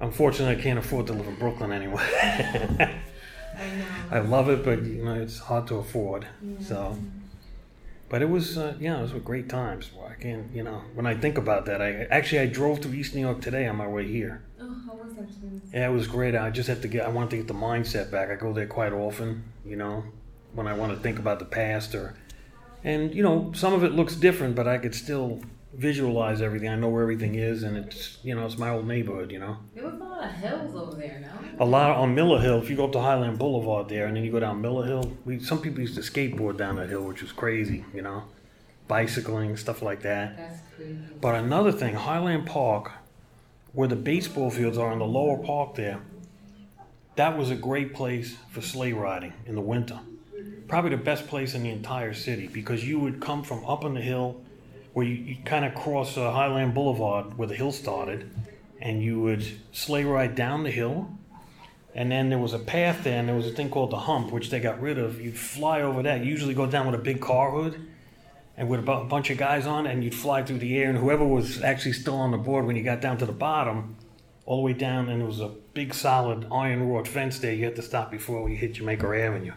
Unfortunately, 0.01 0.53
I 0.53 0.61
can't 0.61 0.77
afford 0.77 1.07
to 1.07 1.13
live 1.13 1.25
in 1.25 1.35
Brooklyn 1.35 1.71
anyway. 1.71 2.99
I 3.57 3.75
know. 3.75 3.85
I 4.11 4.19
love 4.19 4.49
it, 4.49 4.63
but 4.63 4.83
you 4.83 5.03
know 5.03 5.13
it's 5.13 5.39
hard 5.39 5.67
to 5.67 5.75
afford. 5.75 6.27
Yeah. 6.41 6.55
So, 6.59 6.97
but 8.09 8.21
it 8.21 8.29
was 8.29 8.57
uh, 8.57 8.75
yeah, 8.79 8.99
it 8.99 9.01
was 9.01 9.13
great 9.23 9.49
times. 9.49 9.91
I 10.07 10.21
can't 10.21 10.53
you 10.53 10.63
know 10.63 10.81
when 10.93 11.05
I 11.05 11.15
think 11.15 11.37
about 11.37 11.65
that, 11.65 11.81
I 11.81 12.05
actually 12.11 12.39
I 12.39 12.47
drove 12.47 12.81
to 12.81 12.93
East 12.93 13.15
New 13.15 13.21
York 13.21 13.41
today 13.41 13.67
on 13.67 13.75
my 13.75 13.87
way 13.87 14.07
here. 14.07 14.43
Oh, 14.59 14.75
how 14.85 14.93
was 14.93 15.15
that? 15.15 15.27
Yeah, 15.73 15.89
it 15.89 15.93
was 15.93 16.07
great. 16.07 16.35
I 16.35 16.49
just 16.49 16.69
had 16.69 16.81
to 16.81 16.87
get. 16.87 17.05
I 17.05 17.09
wanted 17.09 17.31
to 17.31 17.37
get 17.37 17.47
the 17.47 17.53
mindset 17.53 18.11
back. 18.11 18.29
I 18.29 18.35
go 18.35 18.53
there 18.53 18.67
quite 18.67 18.93
often. 18.93 19.43
You 19.65 19.75
know, 19.75 20.03
when 20.53 20.67
I 20.67 20.73
want 20.73 20.93
to 20.93 20.99
think 20.99 21.19
about 21.19 21.39
the 21.39 21.45
past 21.45 21.95
or 21.95 22.15
and 22.83 23.13
you 23.13 23.23
know 23.23 23.51
some 23.55 23.73
of 23.73 23.83
it 23.83 23.93
looks 23.93 24.15
different 24.15 24.55
but 24.55 24.67
I 24.67 24.77
could 24.77 24.95
still 24.95 25.41
visualize 25.75 26.41
everything. 26.41 26.69
I 26.69 26.75
know 26.75 26.89
where 26.89 27.01
everything 27.01 27.35
is 27.35 27.63
and 27.63 27.77
it's 27.77 28.17
you 28.23 28.35
know 28.35 28.45
it's 28.45 28.57
my 28.57 28.69
old 28.69 28.87
neighborhood, 28.87 29.31
you 29.31 29.39
know. 29.39 29.57
There 29.73 29.83
was 29.83 29.93
a 29.93 29.97
lot 29.97 30.23
of 30.23 30.31
hills 30.31 30.75
over 30.75 30.95
there, 30.95 31.19
no? 31.21 31.63
A 31.63 31.65
lot 31.65 31.97
on 31.97 32.15
Miller 32.15 32.39
Hill. 32.39 32.61
If 32.61 32.69
you 32.69 32.75
go 32.75 32.85
up 32.85 32.91
to 32.93 33.01
Highland 33.01 33.39
Boulevard 33.39 33.89
there 33.89 34.05
and 34.05 34.15
then 34.15 34.23
you 34.23 34.31
go 34.31 34.39
down 34.39 34.61
Miller 34.61 34.85
Hill, 34.85 35.11
we 35.25 35.39
some 35.39 35.59
people 35.59 35.81
used 35.81 35.95
to 35.95 36.01
skateboard 36.01 36.57
down 36.57 36.75
that 36.75 36.89
hill, 36.89 37.03
which 37.03 37.21
was 37.21 37.31
crazy, 37.31 37.85
you 37.93 38.01
know. 38.01 38.23
Bicycling, 38.87 39.55
stuff 39.57 39.81
like 39.81 40.01
that. 40.01 40.37
That's 40.37 40.59
crazy. 40.75 40.97
But 41.21 41.35
another 41.35 41.71
thing, 41.71 41.95
Highland 41.95 42.45
Park, 42.45 42.91
where 43.71 43.87
the 43.87 43.95
baseball 43.95 44.49
fields 44.49 44.77
are 44.77 44.91
in 44.91 44.99
the 44.99 45.05
lower 45.05 45.37
park 45.37 45.75
there, 45.75 46.01
that 47.15 47.37
was 47.37 47.49
a 47.49 47.55
great 47.55 47.93
place 47.93 48.35
for 48.49 48.61
sleigh 48.61 48.93
riding 48.93 49.33
in 49.45 49.55
the 49.55 49.61
winter 49.61 49.99
probably 50.67 50.91
the 50.91 50.97
best 50.97 51.27
place 51.27 51.53
in 51.53 51.61
the 51.63 51.69
entire 51.69 52.13
city 52.13 52.47
because 52.47 52.87
you 52.87 52.99
would 52.99 53.21
come 53.21 53.43
from 53.43 53.63
up 53.65 53.85
on 53.85 53.93
the 53.93 54.01
hill 54.01 54.41
where 54.93 55.05
you, 55.05 55.15
you 55.15 55.37
kind 55.43 55.65
of 55.65 55.75
cross 55.75 56.17
uh, 56.17 56.31
Highland 56.31 56.73
Boulevard 56.73 57.37
where 57.37 57.47
the 57.47 57.55
hill 57.55 57.71
started 57.71 58.29
and 58.81 59.01
you 59.01 59.19
would 59.21 59.45
sleigh 59.71 60.03
ride 60.03 60.35
down 60.35 60.63
the 60.63 60.71
hill 60.71 61.09
and 61.95 62.11
then 62.11 62.29
there 62.29 62.39
was 62.39 62.53
a 62.53 62.59
path 62.59 63.03
there 63.03 63.19
and 63.19 63.27
there 63.27 63.35
was 63.35 63.47
a 63.47 63.51
thing 63.51 63.69
called 63.69 63.91
the 63.91 63.99
hump 63.99 64.31
which 64.31 64.49
they 64.49 64.59
got 64.59 64.81
rid 64.81 64.97
of 64.97 65.21
you'd 65.21 65.37
fly 65.37 65.81
over 65.81 66.03
that 66.03 66.23
you 66.23 66.25
usually 66.25 66.53
go 66.53 66.65
down 66.65 66.85
with 66.85 66.95
a 66.95 67.03
big 67.03 67.21
car 67.21 67.51
hood 67.51 67.79
and 68.55 68.69
with 68.69 68.79
a 68.79 69.03
bunch 69.03 69.29
of 69.29 69.37
guys 69.37 69.65
on 69.65 69.85
and 69.85 70.03
you'd 70.03 70.15
fly 70.15 70.43
through 70.43 70.59
the 70.59 70.77
air 70.77 70.89
and 70.89 70.97
whoever 70.97 71.25
was 71.25 71.61
actually 71.63 71.93
still 71.93 72.15
on 72.15 72.31
the 72.31 72.37
board 72.37 72.65
when 72.65 72.75
you 72.75 72.83
got 72.83 73.01
down 73.01 73.17
to 73.17 73.25
the 73.25 73.31
bottom 73.31 73.95
all 74.45 74.57
the 74.57 74.63
way 74.63 74.73
down 74.73 75.09
and 75.09 75.21
there 75.21 75.27
was 75.27 75.39
a 75.39 75.49
big 75.73 75.93
solid 75.93 76.45
iron 76.51 76.87
rod 76.87 77.07
fence 77.07 77.39
there 77.39 77.53
you 77.53 77.65
had 77.65 77.75
to 77.75 77.81
stop 77.81 78.11
before 78.11 78.49
you 78.49 78.55
hit 78.55 78.73
Jamaica 78.73 79.05
Avenue 79.07 79.53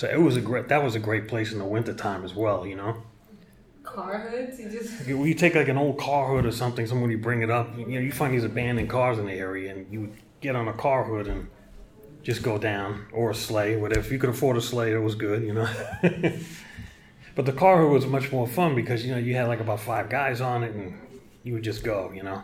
so 0.00 0.08
it 0.08 0.20
was 0.20 0.36
a 0.36 0.40
great. 0.40 0.68
That 0.68 0.82
was 0.82 0.94
a 0.94 0.98
great 0.98 1.28
place 1.28 1.52
in 1.52 1.58
the 1.58 1.64
wintertime 1.64 2.24
as 2.24 2.34
well. 2.34 2.66
You 2.66 2.76
know. 2.76 3.02
Car 3.94 4.18
hoods. 4.18 4.58
You 4.58 4.68
just. 4.68 5.06
Well, 5.08 5.26
you 5.26 5.34
take 5.34 5.54
like 5.54 5.68
an 5.68 5.76
old 5.76 5.98
car 5.98 6.28
hood 6.28 6.46
or 6.46 6.52
something. 6.52 6.86
Somebody 6.86 7.16
bring 7.16 7.42
it 7.42 7.50
up. 7.50 7.76
You 7.76 7.86
know, 7.86 8.00
you 8.00 8.12
find 8.12 8.32
these 8.32 8.44
abandoned 8.44 8.88
cars 8.88 9.18
in 9.18 9.26
the 9.26 9.32
area, 9.32 9.72
and 9.72 9.92
you 9.92 10.12
get 10.40 10.56
on 10.56 10.68
a 10.68 10.72
car 10.72 11.04
hood 11.04 11.26
and 11.26 11.48
just 12.22 12.42
go 12.42 12.58
down 12.58 13.06
or 13.12 13.30
a 13.30 13.34
sleigh. 13.34 13.76
Whatever. 13.76 14.00
If 14.00 14.12
you 14.12 14.18
could 14.18 14.30
afford 14.30 14.56
a 14.56 14.60
sleigh, 14.60 14.92
it 14.92 14.98
was 14.98 15.14
good. 15.14 15.42
You 15.42 15.54
know. 15.54 15.68
but 17.34 17.46
the 17.46 17.52
car 17.52 17.82
hood 17.82 17.90
was 17.90 18.06
much 18.06 18.30
more 18.30 18.46
fun 18.46 18.74
because 18.74 19.04
you 19.04 19.12
know 19.12 19.18
you 19.18 19.34
had 19.34 19.48
like 19.48 19.60
about 19.60 19.80
five 19.80 20.08
guys 20.08 20.40
on 20.40 20.62
it, 20.62 20.74
and 20.74 20.94
you 21.42 21.54
would 21.54 21.64
just 21.64 21.82
go. 21.82 22.12
You 22.14 22.22
know. 22.22 22.42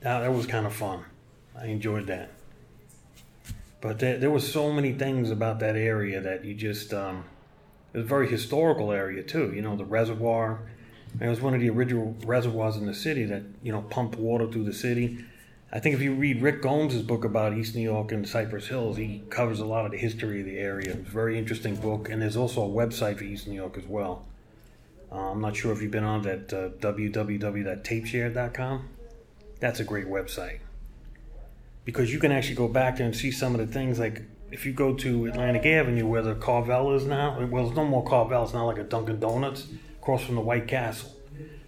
That, 0.00 0.20
that 0.20 0.32
was 0.32 0.46
kind 0.46 0.66
of 0.66 0.74
fun. 0.74 1.04
I 1.58 1.66
enjoyed 1.66 2.06
that. 2.08 2.30
But 3.80 3.98
there, 3.98 4.18
there 4.18 4.30
was 4.30 4.50
so 4.50 4.72
many 4.72 4.92
things 4.92 5.30
about 5.30 5.60
that 5.60 5.76
area 5.76 6.20
that 6.20 6.44
you 6.44 6.54
just 6.54 6.94
um, 6.94 7.24
it 7.94 7.98
was 7.98 8.06
a 8.06 8.08
very 8.08 8.28
historical 8.28 8.92
area 8.92 9.22
too. 9.22 9.52
You 9.54 9.62
know, 9.62 9.76
the 9.76 9.84
reservoir. 9.84 10.62
It 11.20 11.28
was 11.28 11.40
one 11.40 11.54
of 11.54 11.60
the 11.60 11.70
original 11.70 12.16
reservoirs 12.26 12.74
in 12.76 12.86
the 12.86 12.94
city 12.94 13.24
that 13.26 13.44
you 13.62 13.70
know 13.70 13.82
pumped 13.82 14.18
water 14.18 14.50
through 14.50 14.64
the 14.64 14.72
city. 14.72 15.24
I 15.72 15.78
think 15.80 15.94
if 15.94 16.02
you 16.02 16.14
read 16.14 16.42
Rick 16.42 16.62
Gomes' 16.62 17.02
book 17.02 17.24
about 17.24 17.56
East 17.56 17.74
New 17.74 17.82
York 17.82 18.12
and 18.12 18.28
Cypress 18.28 18.68
Hills, 18.68 18.96
he 18.96 19.24
covers 19.30 19.60
a 19.60 19.64
lot 19.64 19.86
of 19.86 19.92
the 19.92 19.98
history 19.98 20.40
of 20.40 20.46
the 20.46 20.58
area. 20.58 20.90
It's 20.90 21.08
a 21.08 21.12
very 21.12 21.38
interesting 21.38 21.76
book, 21.76 22.08
and 22.08 22.20
there's 22.20 22.36
also 22.36 22.62
a 22.62 22.68
website 22.68 23.18
for 23.18 23.24
East 23.24 23.48
New 23.48 23.54
York 23.54 23.78
as 23.78 23.86
well. 23.86 24.26
Uh, 25.10 25.30
I'm 25.30 25.40
not 25.40 25.56
sure 25.56 25.72
if 25.72 25.82
you've 25.82 25.90
been 25.90 26.04
on 26.04 26.22
that 26.22 26.52
uh, 26.52 26.68
www.tapeshare.com. 26.80 28.88
That's 29.60 29.80
a 29.80 29.84
great 29.84 30.06
website 30.06 30.58
because 31.84 32.12
you 32.12 32.18
can 32.18 32.32
actually 32.32 32.56
go 32.56 32.68
back 32.68 32.96
there 32.96 33.06
and 33.06 33.14
see 33.14 33.30
some 33.30 33.54
of 33.54 33.60
the 33.60 33.72
things 33.72 33.98
like 33.98 34.22
if 34.50 34.64
you 34.64 34.72
go 34.72 34.94
to 34.94 35.26
Atlantic 35.26 35.66
Avenue 35.66 36.06
where 36.06 36.22
the 36.22 36.34
Carvel 36.34 36.94
is 36.94 37.04
now, 37.04 37.38
well, 37.50 37.64
there's 37.64 37.76
no 37.76 37.84
more 37.84 38.04
Carvel. 38.04 38.44
It's 38.44 38.54
now 38.54 38.66
like 38.66 38.78
a 38.78 38.84
Dunkin' 38.84 39.20
Donuts 39.20 39.66
across 40.00 40.24
from 40.24 40.36
the 40.36 40.40
White 40.40 40.68
Castle. 40.68 41.14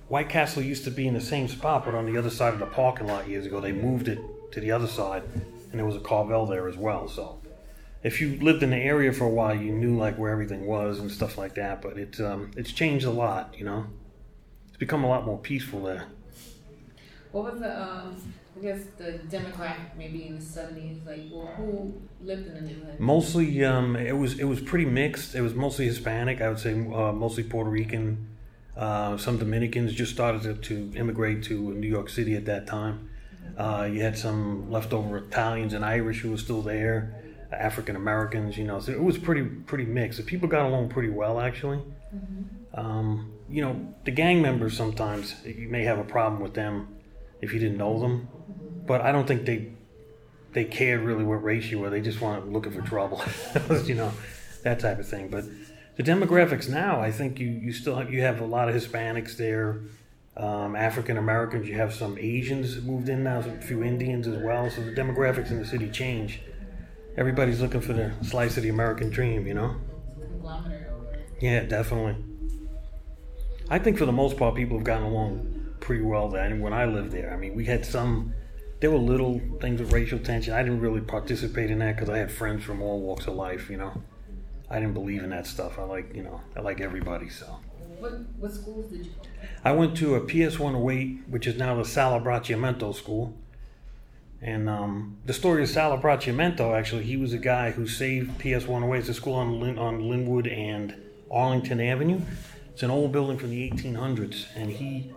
White 0.08 0.28
Castle 0.28 0.62
used 0.62 0.84
to 0.84 0.90
be 0.90 1.08
in 1.08 1.14
the 1.14 1.20
same 1.20 1.48
spot, 1.48 1.84
but 1.84 1.94
on 1.94 2.06
the 2.06 2.16
other 2.16 2.30
side 2.30 2.52
of 2.52 2.60
the 2.60 2.66
parking 2.66 3.08
lot 3.08 3.28
years 3.28 3.44
ago. 3.44 3.60
They 3.60 3.72
moved 3.72 4.06
it 4.06 4.20
to 4.52 4.60
the 4.60 4.70
other 4.70 4.86
side, 4.86 5.24
and 5.70 5.78
there 5.78 5.84
was 5.84 5.96
a 5.96 6.00
Carvel 6.00 6.46
there 6.46 6.68
as 6.68 6.76
well. 6.76 7.08
So 7.08 7.40
if 8.04 8.20
you 8.20 8.36
lived 8.40 8.62
in 8.62 8.70
the 8.70 8.76
area 8.76 9.12
for 9.12 9.24
a 9.24 9.30
while, 9.30 9.54
you 9.54 9.72
knew 9.72 9.96
like 9.96 10.16
where 10.16 10.30
everything 10.30 10.66
was 10.66 11.00
and 11.00 11.10
stuff 11.10 11.36
like 11.36 11.56
that. 11.56 11.82
But 11.82 11.98
it's 11.98 12.20
um, 12.20 12.52
it's 12.56 12.70
changed 12.70 13.04
a 13.04 13.10
lot, 13.10 13.54
you 13.58 13.64
know. 13.64 13.86
It's 14.68 14.76
become 14.76 15.02
a 15.02 15.08
lot 15.08 15.24
more 15.26 15.38
peaceful 15.38 15.82
there. 15.82 16.06
What 17.32 17.52
was 17.52 17.60
the 17.60 17.82
um? 17.82 18.16
I 18.56 18.62
guess 18.62 18.80
the 18.96 19.20
demographic 19.28 19.96
maybe 19.98 20.26
in 20.26 20.36
the 20.36 20.44
seventies, 20.44 20.98
like 21.06 21.24
well, 21.30 21.46
who 21.56 21.94
lived 22.22 22.46
in 22.46 22.54
the 22.54 22.60
neighborhood? 22.62 22.98
Mostly, 22.98 23.64
um, 23.64 23.96
it 23.96 24.16
was 24.16 24.38
it 24.38 24.44
was 24.44 24.60
pretty 24.60 24.86
mixed. 24.86 25.34
It 25.34 25.42
was 25.42 25.54
mostly 25.54 25.84
Hispanic. 25.86 26.40
I 26.40 26.48
would 26.48 26.58
say 26.58 26.72
uh, 26.72 27.12
mostly 27.12 27.42
Puerto 27.42 27.68
Rican. 27.68 28.28
Uh, 28.74 29.16
some 29.16 29.38
Dominicans 29.38 29.94
just 29.94 30.12
started 30.12 30.42
to, 30.42 30.54
to, 30.54 30.98
immigrate 30.98 31.42
to 31.44 31.72
New 31.72 31.86
York 31.88 32.10
City 32.10 32.36
at 32.36 32.44
that 32.44 32.66
time. 32.66 33.08
Uh, 33.56 33.88
you 33.90 34.02
had 34.02 34.18
some 34.18 34.70
leftover 34.70 35.16
Italians 35.16 35.72
and 35.72 35.82
Irish 35.82 36.20
who 36.20 36.30
were 36.30 36.36
still 36.36 36.60
there, 36.60 37.14
African 37.50 37.96
Americans. 37.96 38.56
You 38.56 38.64
know, 38.64 38.80
so 38.80 38.92
it 38.92 39.02
was 39.02 39.18
pretty 39.18 39.42
pretty 39.44 39.84
mixed. 39.84 40.18
The 40.18 40.24
people 40.24 40.48
got 40.48 40.66
along 40.66 40.88
pretty 40.88 41.10
well 41.10 41.40
actually. 41.40 41.78
Mm-hmm. 42.14 42.80
Um, 42.80 43.32
you 43.50 43.62
know, 43.62 43.94
the 44.04 44.10
gang 44.10 44.40
members 44.40 44.76
sometimes 44.76 45.34
you 45.44 45.68
may 45.68 45.84
have 45.84 45.98
a 45.98 46.04
problem 46.04 46.40
with 46.40 46.54
them 46.54 46.95
if 47.40 47.52
you 47.52 47.58
didn't 47.58 47.78
know 47.78 47.98
them, 47.98 48.28
but 48.86 49.00
I 49.00 49.12
don't 49.12 49.26
think 49.26 49.44
they 49.44 49.70
they 50.52 50.64
cared 50.64 51.02
really 51.02 51.22
what 51.22 51.42
race 51.42 51.70
you 51.70 51.78
were. 51.78 51.90
They 51.90 52.00
just 52.00 52.20
weren't 52.20 52.50
looking 52.50 52.72
for 52.72 52.80
trouble, 52.80 53.22
you 53.84 53.94
know, 53.94 54.12
that 54.62 54.80
type 54.80 54.98
of 54.98 55.06
thing. 55.06 55.28
But 55.28 55.44
the 55.96 56.02
demographics 56.02 56.68
now, 56.68 57.00
I 57.00 57.10
think 57.10 57.38
you 57.38 57.48
you 57.48 57.72
still 57.72 57.96
have, 57.96 58.12
you 58.12 58.22
have 58.22 58.40
a 58.40 58.46
lot 58.46 58.68
of 58.68 58.74
Hispanics 58.74 59.36
there, 59.36 59.80
um, 60.36 60.74
African 60.74 61.18
Americans. 61.18 61.68
You 61.68 61.74
have 61.74 61.94
some 61.94 62.16
Asians 62.18 62.80
moved 62.82 63.08
in 63.08 63.24
now, 63.24 63.40
a 63.40 63.60
few 63.60 63.82
Indians 63.82 64.26
as 64.26 64.42
well. 64.42 64.70
So 64.70 64.82
the 64.82 64.92
demographics 64.92 65.50
in 65.50 65.58
the 65.58 65.66
city 65.66 65.90
change. 65.90 66.40
Everybody's 67.18 67.62
looking 67.62 67.80
for 67.80 67.94
the 67.94 68.12
slice 68.22 68.58
of 68.58 68.62
the 68.62 68.68
American 68.68 69.08
dream, 69.08 69.46
you 69.46 69.54
know. 69.54 69.76
Yeah, 71.40 71.60
definitely. 71.64 72.16
I 73.70 73.78
think 73.78 73.98
for 73.98 74.04
the 74.06 74.12
most 74.12 74.36
part, 74.36 74.54
people 74.54 74.76
have 74.76 74.84
gotten 74.84 75.04
along 75.04 75.55
pretty 75.86 76.02
well 76.02 76.28
there. 76.28 76.44
And 76.44 76.60
when 76.60 76.72
I 76.72 76.84
lived 76.84 77.12
there, 77.12 77.32
I 77.32 77.36
mean, 77.36 77.54
we 77.54 77.64
had 77.64 77.86
some. 77.86 78.34
There 78.80 78.90
were 78.90 78.98
little 78.98 79.40
things 79.60 79.80
of 79.80 79.92
racial 79.92 80.18
tension. 80.18 80.52
I 80.52 80.62
didn't 80.62 80.80
really 80.80 81.00
participate 81.00 81.70
in 81.70 81.78
that 81.78 81.94
because 81.94 82.10
I 82.10 82.18
had 82.18 82.30
friends 82.30 82.64
from 82.64 82.82
all 82.82 83.00
walks 83.00 83.26
of 83.28 83.34
life. 83.34 83.70
You 83.70 83.78
know, 83.78 84.02
I 84.68 84.80
didn't 84.80 84.94
believe 84.94 85.22
in 85.22 85.30
that 85.30 85.46
stuff. 85.46 85.78
I 85.78 85.84
like, 85.84 86.12
you 86.14 86.24
know, 86.24 86.40
I 86.56 86.60
like 86.60 86.80
everybody. 86.80 87.30
So. 87.30 87.46
What 88.00 88.12
what 88.38 88.52
schools 88.52 88.90
did 88.90 89.06
you 89.06 89.12
go? 89.12 89.22
to? 89.22 89.28
I 89.64 89.72
went 89.72 89.96
to 89.98 90.16
a 90.16 90.20
PS 90.20 90.58
108, 90.58 91.28
which 91.28 91.46
is 91.46 91.56
now 91.56 91.76
the 91.76 91.84
Sal 91.84 92.20
Abbracciamento 92.20 92.94
School. 92.94 93.32
And 94.42 94.68
um, 94.68 95.16
the 95.24 95.32
story 95.32 95.62
of 95.62 95.68
Sal 95.68 95.96
Abbracciamento, 95.96 96.76
actually, 96.76 97.04
he 97.04 97.16
was 97.16 97.32
a 97.32 97.38
guy 97.38 97.70
who 97.70 97.86
saved 97.86 98.38
PS 98.38 98.66
108. 98.66 98.98
It's 98.98 99.08
a 99.08 99.14
school 99.14 99.34
on, 99.34 99.60
Lin- 99.60 99.78
on 99.78 100.10
Linwood 100.10 100.46
and 100.46 100.94
Arlington 101.30 101.80
Avenue. 101.80 102.20
It's 102.72 102.82
an 102.82 102.90
old 102.90 103.12
building 103.12 103.38
from 103.38 103.48
the 103.48 103.70
1800s, 103.70 104.44
and 104.54 104.70
he 104.70 105.10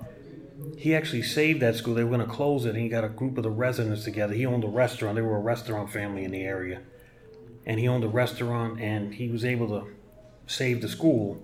he 0.77 0.95
actually 0.95 1.23
saved 1.23 1.61
that 1.61 1.75
school. 1.75 1.93
They 1.93 2.03
were 2.03 2.15
going 2.15 2.27
to 2.27 2.33
close 2.33 2.65
it, 2.65 2.69
and 2.69 2.79
he 2.79 2.89
got 2.89 3.03
a 3.03 3.09
group 3.09 3.37
of 3.37 3.43
the 3.43 3.49
residents 3.49 4.03
together. 4.03 4.33
He 4.33 4.45
owned 4.45 4.63
a 4.63 4.67
restaurant. 4.67 5.15
They 5.15 5.21
were 5.21 5.37
a 5.37 5.41
restaurant 5.41 5.91
family 5.91 6.23
in 6.23 6.31
the 6.31 6.41
area, 6.41 6.81
and 7.65 7.79
he 7.79 7.87
owned 7.87 8.03
a 8.03 8.09
restaurant, 8.09 8.79
and 8.79 9.13
he 9.15 9.29
was 9.29 9.45
able 9.45 9.67
to 9.67 9.87
save 10.47 10.81
the 10.81 10.89
school, 10.89 11.41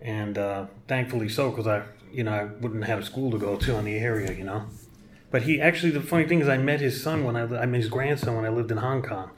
and 0.00 0.38
uh, 0.38 0.66
thankfully 0.88 1.28
so, 1.28 1.50
because 1.50 1.66
I 1.66 1.84
you 2.12 2.24
know 2.24 2.32
I 2.32 2.44
wouldn't 2.44 2.84
have 2.84 2.98
a 2.98 3.04
school 3.04 3.30
to 3.30 3.38
go 3.38 3.56
to 3.56 3.76
in 3.76 3.84
the 3.84 3.98
area, 3.98 4.32
you 4.32 4.44
know. 4.44 4.66
But 5.30 5.42
he 5.42 5.60
actually, 5.60 5.92
the 5.92 6.00
funny 6.00 6.26
thing 6.26 6.40
is, 6.40 6.48
I 6.48 6.56
met 6.56 6.80
his 6.80 7.02
son 7.02 7.24
when 7.24 7.36
I, 7.36 7.42
I 7.42 7.66
met 7.66 7.80
his 7.80 7.88
grandson 7.88 8.34
when 8.36 8.44
I 8.44 8.48
lived 8.48 8.70
in 8.70 8.78
Hong 8.78 9.02
Kong. 9.02 9.30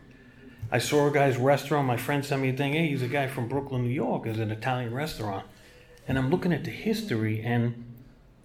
I 0.71 0.78
saw 0.78 1.06
a 1.06 1.11
guy's 1.11 1.37
restaurant. 1.37 1.87
My 1.87 1.99
friend 1.99 2.25
sent 2.25 2.40
me 2.40 2.49
a 2.49 2.56
thing. 2.56 2.73
Hey, 2.73 2.88
he's 2.88 3.02
a 3.02 3.09
guy 3.09 3.26
from 3.26 3.47
Brooklyn, 3.47 3.82
New 3.82 3.90
York. 3.90 4.26
It's 4.26 4.38
an 4.38 4.50
Italian 4.50 4.94
restaurant 4.94 5.44
and 6.09 6.18
I'm 6.18 6.30
looking 6.30 6.52
at 6.52 6.64
the 6.64 6.71
history, 6.71 7.40
and 7.42 7.91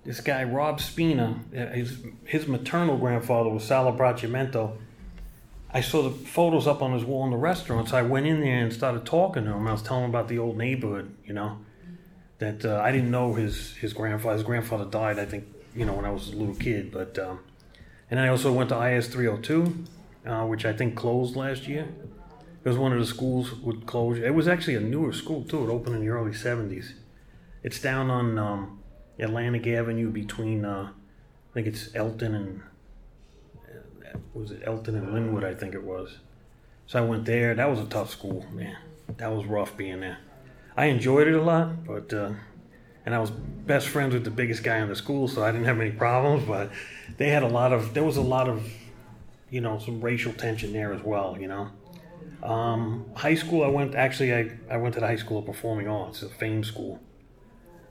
this 0.07 0.21
guy 0.21 0.45
Rob 0.45 0.79
Spina, 0.79 1.37
uh, 1.53 1.65
his 1.67 1.97
his 2.23 2.47
maternal 2.47 2.97
grandfather 2.97 3.49
was 3.49 3.65
Sal 3.65 3.91
Abbracciamento. 3.91 4.77
I 5.69 5.81
saw 5.81 6.01
the 6.01 6.11
photos 6.11 6.65
up 6.65 6.81
on 6.81 6.93
his 6.93 7.03
wall 7.03 7.25
in 7.25 7.31
the 7.31 7.37
restaurant, 7.37 7.89
so 7.89 7.97
I 7.97 8.03
went 8.03 8.25
in 8.25 8.39
there 8.39 8.63
and 8.63 8.71
started 8.71 9.05
talking 9.05 9.43
to 9.43 9.51
him. 9.51 9.67
I 9.67 9.73
was 9.73 9.83
telling 9.83 10.05
him 10.05 10.09
about 10.09 10.29
the 10.29 10.39
old 10.39 10.57
neighborhood, 10.57 11.13
you 11.25 11.33
know, 11.33 11.57
that 12.39 12.63
uh, 12.63 12.79
I 12.81 12.93
didn't 12.93 13.11
know 13.11 13.33
his 13.33 13.75
his 13.75 13.91
grandfather. 13.91 14.35
His 14.35 14.43
grandfather 14.43 14.85
died, 14.85 15.19
I 15.19 15.25
think, 15.25 15.45
you 15.75 15.83
know, 15.83 15.93
when 15.93 16.05
I 16.05 16.11
was 16.11 16.29
a 16.29 16.37
little 16.37 16.55
kid. 16.55 16.89
But 16.89 17.19
um, 17.19 17.39
and 18.09 18.17
I 18.17 18.29
also 18.29 18.53
went 18.53 18.69
to 18.69 18.81
IS 18.81 19.09
302, 19.09 19.85
uh, 20.25 20.45
which 20.45 20.63
I 20.63 20.71
think 20.71 20.95
closed 20.95 21.35
last 21.35 21.67
year. 21.67 21.89
It 22.63 22.69
was 22.69 22.77
one 22.77 22.93
of 22.93 22.99
the 22.99 23.05
schools 23.05 23.53
with 23.53 23.85
close. 23.85 24.19
It 24.19 24.33
was 24.33 24.47
actually 24.47 24.75
a 24.75 24.79
newer 24.79 25.11
school 25.11 25.43
too. 25.43 25.65
It 25.65 25.69
opened 25.69 25.97
in 25.97 26.01
the 26.01 26.09
early 26.09 26.31
70s. 26.31 26.93
It's 27.61 27.81
down 27.81 28.09
on 28.09 28.37
um, 28.37 28.76
Atlantic 29.19 29.67
Avenue 29.67 30.09
between, 30.09 30.65
uh, 30.65 30.91
I 30.91 31.53
think 31.53 31.67
it's 31.67 31.95
Elton 31.95 32.35
and, 32.35 32.61
uh, 33.65 34.17
was 34.33 34.51
it 34.51 34.61
Elton 34.65 34.95
and 34.95 35.13
Linwood, 35.13 35.43
I 35.43 35.53
think 35.53 35.73
it 35.73 35.83
was. 35.83 36.19
So 36.85 36.99
I 36.99 37.05
went 37.05 37.25
there. 37.25 37.53
That 37.53 37.69
was 37.69 37.79
a 37.79 37.85
tough 37.85 38.09
school, 38.09 38.45
man. 38.53 38.77
That 39.17 39.31
was 39.31 39.45
rough 39.45 39.75
being 39.75 39.99
there. 39.99 40.19
I 40.75 40.85
enjoyed 40.85 41.27
it 41.27 41.33
a 41.33 41.41
lot, 41.41 41.85
but, 41.85 42.13
uh, 42.13 42.31
and 43.05 43.15
I 43.15 43.19
was 43.19 43.31
best 43.31 43.87
friends 43.87 44.13
with 44.13 44.23
the 44.23 44.31
biggest 44.31 44.63
guy 44.63 44.77
in 44.77 44.89
the 44.89 44.95
school, 44.95 45.27
so 45.27 45.43
I 45.43 45.51
didn't 45.51 45.65
have 45.65 45.79
any 45.79 45.91
problems, 45.91 46.45
but 46.45 46.71
they 47.17 47.29
had 47.29 47.43
a 47.43 47.47
lot 47.47 47.73
of, 47.73 47.93
there 47.93 48.03
was 48.03 48.17
a 48.17 48.21
lot 48.21 48.47
of, 48.47 48.69
you 49.49 49.61
know, 49.61 49.79
some 49.79 50.01
racial 50.01 50.33
tension 50.33 50.73
there 50.73 50.93
as 50.93 51.01
well, 51.01 51.37
you 51.39 51.47
know. 51.47 51.71
Um, 52.43 53.05
high 53.15 53.35
school, 53.35 53.63
I 53.63 53.67
went, 53.67 53.95
actually, 53.95 54.33
I, 54.33 54.51
I 54.69 54.77
went 54.77 54.93
to 54.95 54.99
the 54.99 55.07
High 55.07 55.15
School 55.15 55.39
of 55.39 55.45
Performing 55.45 55.87
Arts, 55.87 56.21
a 56.21 56.29
fame 56.29 56.63
school. 56.63 56.99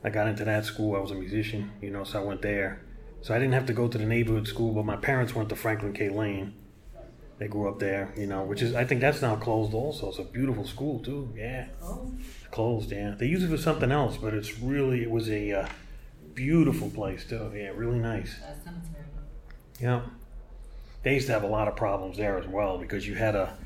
I 0.07 0.11
got 0.11 0.29
into 0.29 0.45
that 0.45 0.65
school. 0.65 0.95
I 0.95 1.01
was 1.01 1.11
a 1.11 1.17
musician, 1.17 1.73
you 1.83 1.91
know, 1.91 2.05
so 2.05 2.23
I 2.23 2.25
went 2.25 2.41
there. 2.41 2.81
So 3.23 3.35
I 3.35 3.41
didn't 3.41 3.55
have 3.55 3.67
to 3.67 3.73
go 3.73 3.89
to 3.89 3.99
the 3.99 4.07
neighborhood 4.07 4.47
school, 4.47 4.73
but 4.73 4.85
my 4.85 4.95
parents 4.95 5.35
went 5.35 5.49
to 5.49 5.57
Franklin 5.57 5.93
K. 5.95 6.11
Lane. 6.11 6.55
They 7.39 7.49
grew 7.49 7.69
up 7.69 7.81
there, 7.81 8.15
you 8.17 8.29
know, 8.29 8.45
which 8.45 8.63
is 8.63 8.73
I 8.77 8.85
think 8.85 9.01
that's 9.01 9.21
now 9.21 9.35
closed 9.35 9.75
also. 9.75 10.11
It's 10.11 10.21
a 10.21 10.23
beautiful 10.23 10.65
school 10.65 11.01
too. 11.01 11.35
Yeah, 11.37 11.67
oh. 11.83 12.13
closed. 12.53 12.93
Yeah, 12.93 13.17
they 13.19 13.27
use 13.27 13.43
it 13.43 13.49
for 13.49 13.57
something 13.57 13.91
else, 13.91 14.17
but 14.17 14.33
it's 14.33 14.61
really 14.61 15.03
it 15.03 15.11
was 15.11 15.29
a 15.29 15.53
uh, 15.53 15.69
beautiful 16.35 16.89
place 16.89 17.25
too. 17.25 17.51
Yeah, 17.53 17.73
really 17.75 17.99
nice. 17.99 18.37
Yeah, 19.81 20.03
they 21.03 21.15
used 21.15 21.27
to 21.27 21.33
have 21.33 21.43
a 21.43 21.49
lot 21.49 21.67
of 21.67 21.75
problems 21.75 22.17
there 22.17 22.39
as 22.39 22.47
well 22.47 22.79
because 22.79 23.09
you 23.09 23.17
had 23.17 23.35
a 23.35 23.59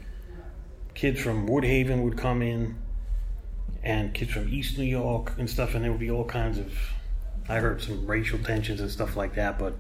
kids 0.95 1.21
from 1.21 1.47
Woodhaven 1.47 2.03
would 2.03 2.17
come 2.17 2.41
in 2.41 2.77
and 3.83 4.13
kids 4.15 4.33
from 4.33 4.49
East 4.49 4.79
New 4.79 4.85
York 4.85 5.35
and 5.39 5.49
stuff, 5.49 5.75
and 5.75 5.85
there 5.85 5.91
would 5.91 6.01
be 6.01 6.11
all 6.11 6.25
kinds 6.25 6.59
of. 6.59 6.73
I 7.49 7.57
heard 7.57 7.83
some 7.83 8.07
racial 8.07 8.39
tensions 8.39 8.81
and 8.81 8.91
stuff 8.91 9.17
like 9.17 9.35
that, 9.35 9.59
but 9.59 9.75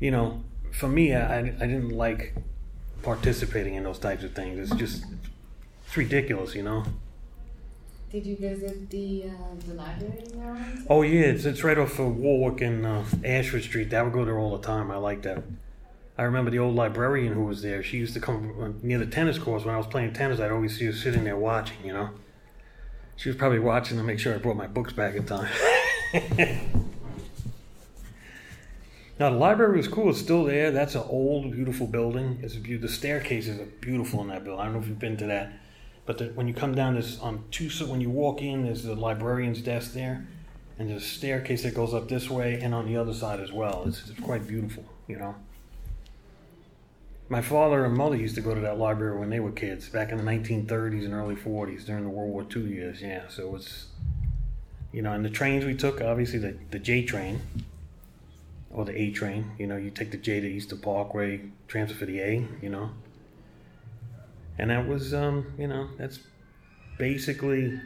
you 0.00 0.10
know, 0.10 0.42
for 0.72 0.88
me, 0.88 1.14
I, 1.14 1.38
I 1.38 1.42
didn't 1.42 1.90
like 1.90 2.34
participating 3.02 3.74
in 3.74 3.84
those 3.84 3.98
types 3.98 4.24
of 4.24 4.34
things. 4.34 4.58
It's 4.58 4.78
just 4.78 5.04
it's 5.86 5.96
ridiculous, 5.96 6.54
you 6.54 6.62
know. 6.62 6.84
Did 8.10 8.26
you 8.26 8.36
visit 8.36 8.90
the 8.90 9.26
uh, 9.26 9.66
the 9.68 9.74
library 9.74 10.24
Oh 10.88 11.02
yeah, 11.02 11.26
it's 11.26 11.44
it's 11.44 11.62
right 11.62 11.78
off 11.78 11.98
of 11.98 12.16
Warwick 12.16 12.60
and 12.60 12.84
uh, 12.84 13.02
Ashford 13.24 13.62
Street. 13.62 13.94
I 13.94 14.02
would 14.02 14.12
go 14.12 14.24
there 14.24 14.38
all 14.38 14.56
the 14.56 14.66
time. 14.66 14.90
I 14.90 14.96
like 14.96 15.22
that. 15.22 15.42
I 16.18 16.24
remember 16.24 16.50
the 16.50 16.58
old 16.58 16.74
librarian 16.74 17.32
who 17.32 17.44
was 17.44 17.62
there. 17.62 17.82
She 17.82 17.96
used 17.96 18.14
to 18.14 18.20
come 18.20 18.54
uh, 18.60 18.68
near 18.84 18.98
the 18.98 19.06
tennis 19.06 19.38
courts 19.38 19.64
when 19.64 19.74
I 19.74 19.78
was 19.78 19.86
playing 19.86 20.12
tennis. 20.12 20.40
I'd 20.40 20.50
always 20.50 20.76
see 20.76 20.86
her 20.86 20.92
sitting 20.92 21.24
there 21.24 21.36
watching, 21.36 21.78
you 21.84 21.92
know. 21.92 22.10
She 23.20 23.28
was 23.28 23.36
probably 23.36 23.58
watching 23.58 23.98
to 23.98 24.02
make 24.02 24.18
sure 24.18 24.34
I 24.34 24.38
brought 24.38 24.56
my 24.56 24.66
books 24.66 24.94
back 24.94 25.14
in 25.14 25.26
time. 25.26 25.46
now 29.18 29.28
the 29.28 29.36
library 29.36 29.76
was 29.76 29.88
cool. 29.88 30.08
It's 30.08 30.18
still 30.18 30.44
there. 30.44 30.70
That's 30.70 30.94
an 30.94 31.02
old, 31.06 31.52
beautiful 31.52 31.86
building. 31.86 32.38
It's 32.42 32.56
a 32.56 32.60
be- 32.60 32.78
the 32.78 32.88
staircases 32.88 33.60
are 33.60 33.66
beautiful 33.82 34.22
in 34.22 34.28
that 34.28 34.42
building. 34.42 34.62
I 34.62 34.64
don't 34.64 34.72
know 34.72 34.80
if 34.80 34.88
you've 34.88 34.98
been 34.98 35.18
to 35.18 35.26
that, 35.26 35.52
but 36.06 36.16
the, 36.16 36.28
when 36.28 36.48
you 36.48 36.54
come 36.54 36.74
down 36.74 36.94
this 36.94 37.20
on 37.20 37.44
two, 37.50 37.68
when 37.84 38.00
you 38.00 38.08
walk 38.08 38.40
in, 38.40 38.64
there's 38.64 38.84
the 38.84 38.94
librarian's 38.94 39.60
desk 39.60 39.92
there, 39.92 40.26
and 40.78 40.88
there's 40.88 41.02
a 41.02 41.06
staircase 41.06 41.62
that 41.64 41.74
goes 41.74 41.92
up 41.92 42.08
this 42.08 42.30
way 42.30 42.58
and 42.62 42.74
on 42.74 42.86
the 42.86 42.96
other 42.96 43.12
side 43.12 43.38
as 43.38 43.52
well. 43.52 43.84
It's, 43.86 44.08
it's 44.08 44.18
quite 44.20 44.48
beautiful, 44.48 44.86
you 45.08 45.18
know. 45.18 45.34
My 47.30 47.40
father 47.40 47.84
and 47.84 47.96
mother 47.96 48.16
used 48.16 48.34
to 48.34 48.40
go 48.40 48.56
to 48.56 48.60
that 48.62 48.76
library 48.76 49.16
when 49.16 49.30
they 49.30 49.38
were 49.38 49.52
kids, 49.52 49.88
back 49.88 50.10
in 50.10 50.18
the 50.18 50.24
1930s 50.24 51.04
and 51.04 51.14
early 51.14 51.36
40s 51.36 51.86
during 51.86 52.02
the 52.02 52.10
World 52.10 52.32
War 52.32 52.44
II 52.54 52.62
years. 52.62 53.00
Yeah, 53.00 53.28
so 53.28 53.54
it's, 53.54 53.86
you 54.90 55.00
know, 55.00 55.12
and 55.12 55.24
the 55.24 55.30
trains 55.30 55.64
we 55.64 55.76
took, 55.76 56.00
obviously 56.00 56.40
the, 56.40 56.56
the 56.72 56.80
J 56.80 57.04
train 57.04 57.40
or 58.68 58.84
the 58.84 59.00
A 59.00 59.12
train. 59.12 59.52
You 59.58 59.68
know, 59.68 59.76
you 59.76 59.90
take 59.90 60.10
the 60.10 60.16
J 60.16 60.40
to 60.40 60.48
Eastern 60.48 60.80
Parkway, 60.80 61.42
transfer 61.68 61.98
for 61.98 62.06
the 62.06 62.18
A, 62.18 62.48
you 62.60 62.68
know. 62.68 62.90
And 64.58 64.70
that 64.70 64.88
was, 64.88 65.14
um, 65.14 65.54
you 65.56 65.68
know, 65.68 65.88
that's 65.98 66.18
basically. 66.98 67.80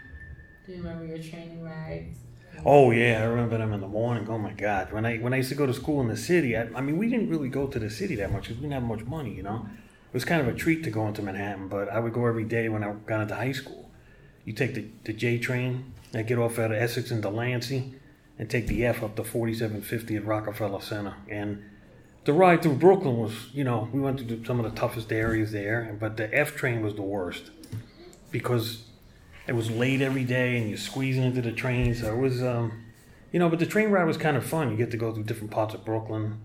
Do 0.64 0.72
you 0.72 0.78
remember 0.78 1.04
your 1.04 1.18
training 1.18 1.62
rides? 1.62 2.16
Oh 2.64 2.90
yeah, 2.90 3.22
I 3.22 3.24
remember 3.24 3.58
them 3.58 3.72
in 3.72 3.80
the 3.80 3.88
morning. 3.88 4.26
Oh 4.28 4.38
my 4.38 4.52
God, 4.52 4.92
when 4.92 5.06
I 5.06 5.18
when 5.18 5.32
I 5.32 5.38
used 5.38 5.48
to 5.50 5.54
go 5.54 5.66
to 5.66 5.74
school 5.74 6.00
in 6.00 6.08
the 6.08 6.16
city, 6.16 6.56
I, 6.56 6.62
I 6.74 6.80
mean, 6.80 6.98
we 6.98 7.08
didn't 7.08 7.30
really 7.30 7.48
go 7.48 7.66
to 7.66 7.78
the 7.78 7.90
city 7.90 8.16
that 8.16 8.32
much 8.32 8.44
because 8.44 8.56
we 8.56 8.62
didn't 8.62 8.74
have 8.74 8.82
much 8.82 9.04
money, 9.04 9.34
you 9.34 9.42
know. 9.42 9.66
It 10.08 10.14
was 10.14 10.24
kind 10.24 10.40
of 10.40 10.48
a 10.48 10.56
treat 10.56 10.84
to 10.84 10.90
go 10.90 11.06
into 11.08 11.22
Manhattan, 11.22 11.68
but 11.68 11.88
I 11.88 11.98
would 11.98 12.12
go 12.12 12.26
every 12.26 12.44
day 12.44 12.68
when 12.68 12.84
I 12.84 12.92
got 13.06 13.22
into 13.22 13.34
high 13.34 13.52
school. 13.52 13.90
You 14.44 14.52
take 14.52 14.74
the, 14.74 14.86
the 15.04 15.12
J 15.12 15.38
train, 15.38 15.92
and 16.12 16.26
get 16.26 16.38
off 16.38 16.58
out 16.58 16.70
of 16.70 16.76
Essex 16.78 17.10
and 17.10 17.22
Delancey, 17.22 17.94
and 18.38 18.48
take 18.48 18.66
the 18.66 18.84
F 18.86 19.02
up 19.02 19.16
to 19.16 19.24
4750 19.24 20.16
at 20.16 20.24
Rockefeller 20.24 20.80
Center. 20.80 21.14
And 21.28 21.64
the 22.24 22.32
ride 22.32 22.62
through 22.62 22.76
Brooklyn 22.76 23.18
was, 23.18 23.32
you 23.52 23.64
know, 23.64 23.88
we 23.92 24.00
went 24.00 24.20
through 24.20 24.44
some 24.44 24.60
of 24.60 24.72
the 24.72 24.78
toughest 24.78 25.12
areas 25.12 25.52
there, 25.52 25.96
but 25.98 26.16
the 26.16 26.32
F 26.34 26.54
train 26.54 26.82
was 26.82 26.94
the 26.94 27.02
worst 27.02 27.50
because 28.30 28.84
it 29.46 29.52
was 29.52 29.70
late 29.70 30.00
every 30.00 30.24
day 30.24 30.56
and 30.56 30.68
you're 30.68 30.78
squeezing 30.78 31.22
into 31.22 31.42
the 31.42 31.52
train. 31.52 31.94
So 31.94 32.12
it 32.14 32.18
was, 32.18 32.42
um, 32.42 32.84
you 33.32 33.38
know, 33.38 33.48
but 33.48 33.58
the 33.58 33.66
train 33.66 33.90
ride 33.90 34.04
was 34.04 34.16
kind 34.16 34.36
of 34.36 34.44
fun. 34.44 34.70
You 34.70 34.76
get 34.76 34.90
to 34.92 34.96
go 34.96 35.12
through 35.12 35.24
different 35.24 35.50
parts 35.50 35.74
of 35.74 35.84
Brooklyn. 35.84 36.40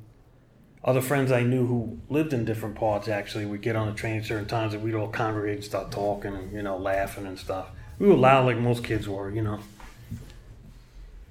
Other 0.84 1.02
friends 1.02 1.32
I 1.32 1.44
knew 1.44 1.66
who 1.66 2.00
lived 2.10 2.34
in 2.34 2.46
different 2.46 2.76
parts 2.76 3.08
actually 3.08 3.46
would 3.46 3.62
get 3.62 3.76
on 3.76 3.88
the 3.88 3.94
train 3.94 4.18
at 4.18 4.26
certain 4.26 4.48
times 4.48 4.74
and 4.74 4.84
we'd 4.84 4.96
all 4.96 5.10
congregate 5.10 5.56
and 5.56 5.64
start 5.64 5.92
talking 5.92 6.36
and, 6.36 6.52
you 6.52 6.62
know, 6.62 6.78
laughing 6.78 7.26
and 7.26 7.38
stuff. 7.38 7.68
We 8.00 8.08
were 8.08 8.16
loud 8.16 8.46
like 8.46 8.58
most 8.58 8.84
kids 8.84 9.08
were, 9.08 9.30
you 9.30 9.42
know. 9.42 9.60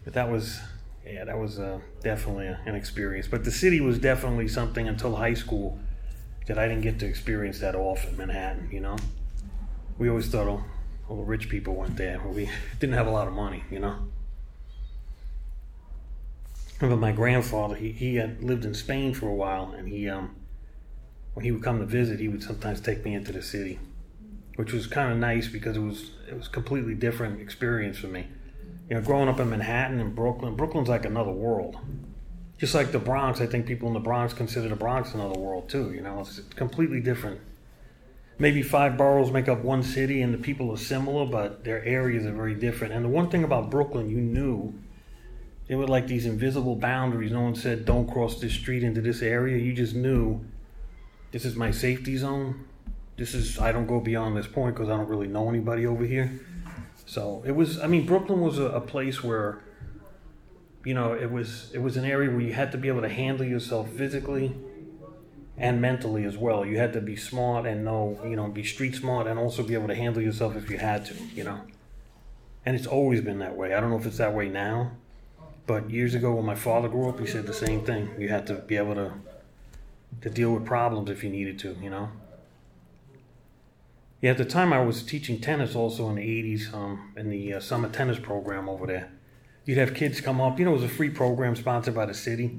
But 0.04 0.14
that 0.14 0.30
was, 0.30 0.60
yeah, 1.06 1.24
that 1.24 1.38
was 1.38 1.58
uh, 1.58 1.80
definitely 2.02 2.46
an 2.46 2.74
experience. 2.74 3.26
But 3.26 3.44
the 3.44 3.50
city 3.50 3.80
was 3.80 3.98
definitely 3.98 4.48
something 4.48 4.86
until 4.86 5.16
high 5.16 5.34
school 5.34 5.78
that 6.46 6.58
I 6.58 6.66
didn't 6.66 6.82
get 6.82 6.98
to 7.00 7.06
experience 7.06 7.60
that 7.60 7.74
often, 7.74 8.16
Manhattan, 8.16 8.70
you 8.72 8.80
know. 8.80 8.96
We 9.98 10.08
always 10.08 10.28
thought, 10.28 10.46
oh, 10.46 10.64
all 11.08 11.16
the 11.16 11.22
rich 11.22 11.48
people 11.48 11.74
went 11.74 11.96
there. 11.96 12.20
We 12.26 12.50
didn't 12.78 12.94
have 12.94 13.06
a 13.06 13.10
lot 13.10 13.28
of 13.28 13.34
money, 13.34 13.64
you 13.70 13.78
know. 13.78 13.96
Remember 16.80 17.00
my 17.00 17.12
grandfather, 17.12 17.74
he, 17.74 17.92
he 17.92 18.16
had 18.16 18.42
lived 18.42 18.64
in 18.64 18.74
Spain 18.74 19.14
for 19.14 19.28
a 19.28 19.34
while, 19.34 19.72
and 19.76 19.88
he, 19.88 20.08
um, 20.08 20.36
when 21.34 21.44
he 21.44 21.50
would 21.50 21.62
come 21.62 21.80
to 21.80 21.86
visit, 21.86 22.20
he 22.20 22.28
would 22.28 22.42
sometimes 22.42 22.80
take 22.80 23.04
me 23.04 23.14
into 23.14 23.32
the 23.32 23.42
city, 23.42 23.80
which 24.56 24.72
was 24.72 24.86
kind 24.86 25.10
of 25.10 25.18
nice 25.18 25.48
because 25.48 25.76
it 25.76 25.80
was 25.80 26.12
it 26.28 26.36
was 26.36 26.46
completely 26.46 26.94
different 26.94 27.40
experience 27.40 27.98
for 27.98 28.08
me. 28.08 28.26
You 28.88 28.96
know, 28.96 29.02
growing 29.02 29.28
up 29.28 29.40
in 29.40 29.50
Manhattan 29.50 29.98
and 29.98 30.14
Brooklyn, 30.14 30.54
Brooklyn's 30.56 30.88
like 30.88 31.04
another 31.04 31.32
world. 31.32 31.78
Just 32.58 32.74
like 32.74 32.90
the 32.90 32.98
Bronx, 32.98 33.40
I 33.40 33.46
think 33.46 33.66
people 33.66 33.88
in 33.88 33.94
the 33.94 34.00
Bronx 34.00 34.34
consider 34.34 34.68
the 34.68 34.76
Bronx 34.76 35.14
another 35.14 35.38
world 35.38 35.68
too. 35.68 35.92
You 35.92 36.00
know, 36.00 36.20
it's 36.20 36.40
completely 36.54 37.00
different. 37.00 37.40
Maybe 38.40 38.62
five 38.62 38.96
boroughs 38.96 39.32
make 39.32 39.48
up 39.48 39.64
one 39.64 39.82
city, 39.82 40.22
and 40.22 40.32
the 40.32 40.38
people 40.38 40.70
are 40.70 40.76
similar, 40.76 41.26
but 41.26 41.64
their 41.64 41.84
areas 41.84 42.24
are 42.24 42.32
very 42.32 42.54
different. 42.54 42.94
And 42.94 43.04
the 43.04 43.08
one 43.08 43.30
thing 43.30 43.42
about 43.42 43.70
Brooklyn, 43.70 44.08
you 44.08 44.18
knew 44.18 44.74
they 45.66 45.74
were 45.74 45.88
like 45.88 46.06
these 46.06 46.24
invisible 46.24 46.76
boundaries. 46.76 47.32
No 47.32 47.42
one 47.42 47.56
said, 47.56 47.84
don't 47.84 48.10
cross 48.10 48.40
this 48.40 48.52
street 48.52 48.84
into 48.84 49.00
this 49.00 49.22
area. 49.22 49.58
You 49.58 49.72
just 49.72 49.94
knew 49.94 50.40
this 51.32 51.44
is 51.44 51.56
my 51.56 51.72
safety 51.72 52.16
zone. 52.16 52.64
This 53.16 53.34
is, 53.34 53.58
I 53.58 53.72
don't 53.72 53.86
go 53.86 53.98
beyond 53.98 54.36
this 54.36 54.46
point 54.46 54.76
because 54.76 54.88
I 54.88 54.96
don't 54.96 55.08
really 55.08 55.26
know 55.26 55.48
anybody 55.48 55.86
over 55.86 56.04
here. 56.04 56.40
So 57.06 57.42
it 57.44 57.52
was, 57.52 57.80
I 57.80 57.88
mean, 57.88 58.06
Brooklyn 58.06 58.40
was 58.40 58.58
a, 58.58 58.66
a 58.66 58.80
place 58.80 59.24
where, 59.24 59.64
you 60.84 60.94
know, 60.94 61.12
it 61.12 61.30
was, 61.30 61.72
it 61.74 61.78
was 61.78 61.96
an 61.96 62.04
area 62.04 62.30
where 62.30 62.40
you 62.40 62.52
had 62.52 62.70
to 62.72 62.78
be 62.78 62.86
able 62.86 63.02
to 63.02 63.08
handle 63.08 63.44
yourself 63.44 63.90
physically 63.90 64.54
and 65.58 65.80
mentally 65.80 66.24
as 66.24 66.36
well. 66.36 66.64
You 66.64 66.78
had 66.78 66.92
to 66.94 67.00
be 67.00 67.16
smart 67.16 67.66
and 67.66 67.84
know, 67.84 68.18
you 68.24 68.36
know, 68.36 68.48
be 68.48 68.64
street 68.64 68.94
smart 68.94 69.26
and 69.26 69.38
also 69.38 69.62
be 69.62 69.74
able 69.74 69.88
to 69.88 69.94
handle 69.94 70.22
yourself 70.22 70.56
if 70.56 70.70
you 70.70 70.78
had 70.78 71.04
to, 71.06 71.14
you 71.34 71.44
know. 71.44 71.60
And 72.64 72.76
it's 72.76 72.86
always 72.86 73.20
been 73.20 73.38
that 73.38 73.56
way. 73.56 73.74
I 73.74 73.80
don't 73.80 73.90
know 73.90 73.98
if 73.98 74.06
it's 74.06 74.18
that 74.18 74.34
way 74.34 74.48
now 74.48 74.92
but 75.68 75.90
years 75.90 76.14
ago, 76.14 76.34
when 76.34 76.46
my 76.46 76.54
father 76.54 76.88
grew 76.88 77.10
up, 77.10 77.20
he 77.20 77.26
said 77.26 77.46
the 77.46 77.52
same 77.52 77.82
thing. 77.82 78.10
You 78.18 78.30
had 78.30 78.46
to 78.46 78.54
be 78.54 78.76
able 78.76 78.94
to 78.94 79.12
to 80.22 80.30
deal 80.30 80.54
with 80.54 80.64
problems 80.64 81.10
if 81.10 81.22
you 81.22 81.28
needed 81.28 81.58
to, 81.58 81.76
you 81.82 81.90
know. 81.90 82.08
Yeah, 84.22 84.30
at 84.30 84.38
the 84.38 84.46
time 84.46 84.72
I 84.72 84.82
was 84.82 85.02
teaching 85.02 85.38
tennis 85.38 85.76
also 85.76 86.08
in 86.08 86.16
the 86.16 86.22
80s 86.22 86.72
um, 86.72 87.12
in 87.16 87.28
the 87.28 87.54
uh, 87.54 87.60
summer 87.60 87.90
tennis 87.90 88.18
program 88.18 88.66
over 88.66 88.86
there. 88.86 89.12
You'd 89.66 89.76
have 89.76 89.94
kids 89.94 90.22
come 90.22 90.40
up, 90.40 90.58
you 90.58 90.64
know, 90.64 90.70
it 90.70 90.80
was 90.80 90.84
a 90.84 90.88
free 90.88 91.10
program 91.10 91.54
sponsored 91.54 91.94
by 91.94 92.06
the 92.06 92.14
city. 92.14 92.58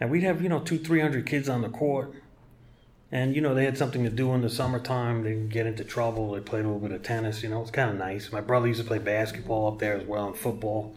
And 0.00 0.10
we'd 0.10 0.22
have, 0.22 0.40
you 0.40 0.48
know, 0.48 0.60
two, 0.60 0.78
three 0.78 1.00
hundred 1.00 1.26
kids 1.26 1.50
on 1.50 1.60
the 1.60 1.68
court. 1.68 2.14
And, 3.10 3.34
you 3.34 3.40
know, 3.40 3.54
they 3.54 3.64
had 3.64 3.78
something 3.78 4.04
to 4.04 4.10
do 4.10 4.34
in 4.34 4.42
the 4.42 4.50
summertime. 4.50 5.22
They'd 5.22 5.50
get 5.50 5.66
into 5.66 5.82
trouble. 5.82 6.32
They 6.32 6.40
played 6.40 6.64
a 6.64 6.68
little 6.68 6.80
bit 6.80 6.92
of 6.92 7.02
tennis, 7.02 7.42
you 7.42 7.48
know, 7.48 7.62
it's 7.62 7.70
kind 7.70 7.90
of 7.90 7.96
nice. 7.96 8.30
My 8.32 8.42
brother 8.42 8.66
used 8.66 8.80
to 8.80 8.86
play 8.86 8.98
basketball 8.98 9.66
up 9.68 9.78
there 9.78 9.96
as 9.96 10.06
well 10.06 10.26
and 10.26 10.36
football. 10.36 10.94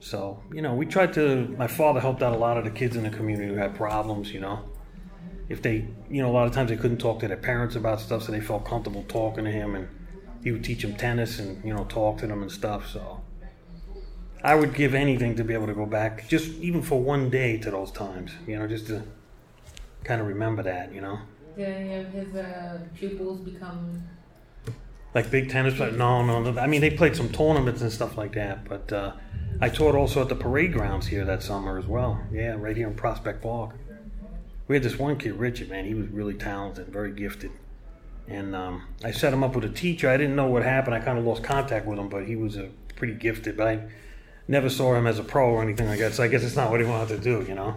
So, 0.00 0.40
you 0.52 0.62
know, 0.62 0.74
we 0.74 0.86
tried 0.86 1.12
to, 1.14 1.48
my 1.58 1.66
father 1.66 1.98
helped 1.98 2.22
out 2.22 2.32
a 2.32 2.38
lot 2.38 2.56
of 2.56 2.64
the 2.64 2.70
kids 2.70 2.94
in 2.94 3.02
the 3.02 3.10
community 3.10 3.48
who 3.48 3.56
had 3.56 3.74
problems, 3.74 4.32
you 4.32 4.38
know. 4.38 4.60
If 5.48 5.60
they, 5.60 5.88
you 6.08 6.22
know, 6.22 6.30
a 6.30 6.34
lot 6.34 6.46
of 6.46 6.52
times 6.52 6.70
they 6.70 6.76
couldn't 6.76 6.98
talk 6.98 7.18
to 7.20 7.28
their 7.28 7.36
parents 7.36 7.74
about 7.74 8.00
stuff, 8.00 8.22
so 8.22 8.30
they 8.30 8.40
felt 8.40 8.64
comfortable 8.64 9.02
talking 9.08 9.44
to 9.44 9.50
him, 9.50 9.74
and 9.74 9.88
he 10.44 10.52
would 10.52 10.62
teach 10.62 10.82
them 10.82 10.94
tennis 10.94 11.40
and, 11.40 11.64
you 11.64 11.74
know, 11.74 11.84
talk 11.86 12.18
to 12.18 12.28
them 12.28 12.42
and 12.42 12.52
stuff. 12.52 12.86
So 12.86 13.22
I 14.44 14.54
would 14.54 14.72
give 14.72 14.94
anything 14.94 15.34
to 15.34 15.42
be 15.42 15.54
able 15.54 15.66
to 15.66 15.74
go 15.74 15.86
back, 15.86 16.28
just 16.28 16.52
even 16.60 16.80
for 16.80 17.02
one 17.02 17.28
day 17.28 17.58
to 17.58 17.70
those 17.72 17.90
times, 17.90 18.30
you 18.46 18.56
know, 18.56 18.68
just 18.68 18.86
to 18.86 19.02
kind 20.04 20.20
of 20.20 20.26
remember 20.26 20.62
that, 20.62 20.92
you 20.92 21.00
know. 21.00 21.18
Did 21.56 21.68
any 21.68 21.94
of 21.96 22.12
his 22.12 22.34
uh, 22.34 22.80
pupils 22.94 23.40
become 23.40 24.02
like 25.14 25.30
big 25.30 25.50
tennis 25.50 25.74
players? 25.74 25.96
No, 25.96 26.24
no, 26.24 26.40
no. 26.40 26.60
I 26.60 26.66
mean, 26.66 26.80
they 26.80 26.90
played 26.90 27.16
some 27.16 27.28
tournaments 27.28 27.82
and 27.82 27.92
stuff 27.92 28.16
like 28.16 28.34
that, 28.34 28.64
but 28.64 28.92
uh, 28.92 29.12
I 29.60 29.68
taught 29.68 29.94
also 29.94 30.22
at 30.22 30.28
the 30.28 30.36
parade 30.36 30.72
grounds 30.72 31.06
here 31.06 31.24
that 31.24 31.42
summer 31.42 31.78
as 31.78 31.86
well. 31.86 32.20
Yeah, 32.30 32.56
right 32.58 32.76
here 32.76 32.86
in 32.86 32.94
Prospect 32.94 33.42
Park. 33.42 33.74
We 34.68 34.76
had 34.76 34.82
this 34.82 34.98
one 34.98 35.16
kid, 35.16 35.32
Richard, 35.32 35.70
man. 35.70 35.86
He 35.86 35.94
was 35.94 36.08
really 36.08 36.34
talented, 36.34 36.88
very 36.88 37.10
gifted. 37.10 37.50
And 38.28 38.54
um, 38.54 38.84
I 39.02 39.10
set 39.10 39.32
him 39.32 39.42
up 39.42 39.54
with 39.54 39.64
a 39.64 39.70
teacher. 39.70 40.10
I 40.10 40.18
didn't 40.18 40.36
know 40.36 40.46
what 40.46 40.62
happened. 40.62 40.94
I 40.94 41.00
kind 41.00 41.18
of 41.18 41.24
lost 41.24 41.42
contact 41.42 41.86
with 41.86 41.98
him, 41.98 42.10
but 42.10 42.26
he 42.26 42.36
was 42.36 42.56
a 42.56 42.68
pretty 42.94 43.14
gifted. 43.14 43.56
But 43.56 43.66
I 43.66 43.80
never 44.46 44.68
saw 44.68 44.94
him 44.94 45.06
as 45.06 45.18
a 45.18 45.24
pro 45.24 45.48
or 45.48 45.62
anything 45.62 45.88
like 45.88 45.98
that. 46.00 46.12
So 46.12 46.22
I 46.22 46.28
guess 46.28 46.42
it's 46.42 46.54
not 46.54 46.70
what 46.70 46.80
he 46.80 46.86
wanted 46.86 47.08
to 47.16 47.18
do, 47.18 47.46
you 47.48 47.54
know. 47.54 47.76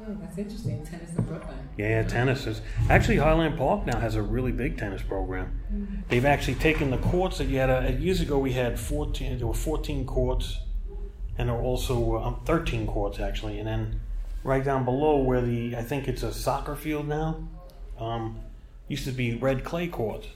Oh, 0.00 0.16
that's 0.20 0.36
interesting. 0.38 0.84
Tennis 0.84 1.10
in 1.16 1.24
Brooklyn. 1.24 1.56
Yeah, 1.76 2.02
tennis 2.02 2.46
is 2.46 2.60
actually 2.90 3.16
Highland 3.18 3.56
Park 3.56 3.86
now 3.86 3.98
has 3.98 4.16
a 4.16 4.22
really 4.22 4.52
big 4.52 4.76
tennis 4.76 5.02
program. 5.02 5.60
Mm-hmm. 5.72 5.94
They've 6.08 6.24
actually 6.24 6.56
taken 6.56 6.90
the 6.90 6.98
courts 6.98 7.38
that 7.38 7.46
you 7.46 7.58
had. 7.58 7.70
A, 7.70 7.92
years 7.92 8.20
ago, 8.20 8.38
we 8.38 8.52
had 8.52 8.78
fourteen. 8.78 9.38
There 9.38 9.46
were 9.46 9.54
fourteen 9.54 10.04
courts, 10.04 10.58
and 11.38 11.48
there 11.48 11.56
were 11.56 11.62
also 11.62 12.16
um, 12.18 12.40
thirteen 12.44 12.86
courts 12.86 13.20
actually. 13.20 13.58
And 13.58 13.68
then 13.68 14.00
right 14.42 14.64
down 14.64 14.84
below 14.84 15.18
where 15.18 15.40
the 15.40 15.76
I 15.76 15.82
think 15.82 16.08
it's 16.08 16.22
a 16.22 16.32
soccer 16.32 16.76
field 16.76 17.08
now, 17.08 17.48
um, 17.98 18.40
used 18.88 19.04
to 19.04 19.12
be 19.12 19.36
red 19.36 19.64
clay 19.64 19.88
courts, 19.88 20.26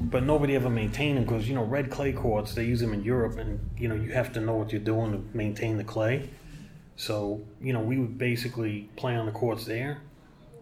but 0.00 0.22
nobody 0.22 0.54
ever 0.54 0.70
maintained 0.70 1.16
them 1.16 1.24
because 1.24 1.48
you 1.48 1.54
know 1.54 1.64
red 1.64 1.90
clay 1.90 2.12
courts 2.12 2.54
they 2.54 2.64
use 2.64 2.80
them 2.80 2.92
in 2.92 3.02
Europe, 3.02 3.38
and 3.38 3.58
you 3.76 3.88
know 3.88 3.94
you 3.94 4.12
have 4.12 4.32
to 4.34 4.40
know 4.40 4.54
what 4.54 4.72
you're 4.72 4.80
doing 4.80 5.12
to 5.12 5.36
maintain 5.36 5.76
the 5.76 5.84
clay. 5.84 6.28
So, 6.96 7.42
you 7.60 7.72
know, 7.72 7.80
we 7.80 7.98
would 7.98 8.18
basically 8.18 8.88
play 8.96 9.14
on 9.14 9.26
the 9.26 9.32
courts 9.32 9.66
there. 9.66 10.00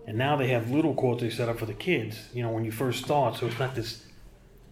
And 0.06 0.18
now 0.18 0.36
they 0.36 0.48
have 0.48 0.70
little 0.70 0.94
courts 0.94 1.22
they 1.22 1.30
set 1.30 1.48
up 1.48 1.58
for 1.58 1.66
the 1.66 1.74
kids, 1.74 2.28
you 2.34 2.42
know, 2.42 2.50
when 2.50 2.64
you 2.64 2.72
first 2.72 3.04
start. 3.04 3.36
So 3.36 3.46
it's 3.46 3.58
not 3.58 3.74
this 3.74 4.04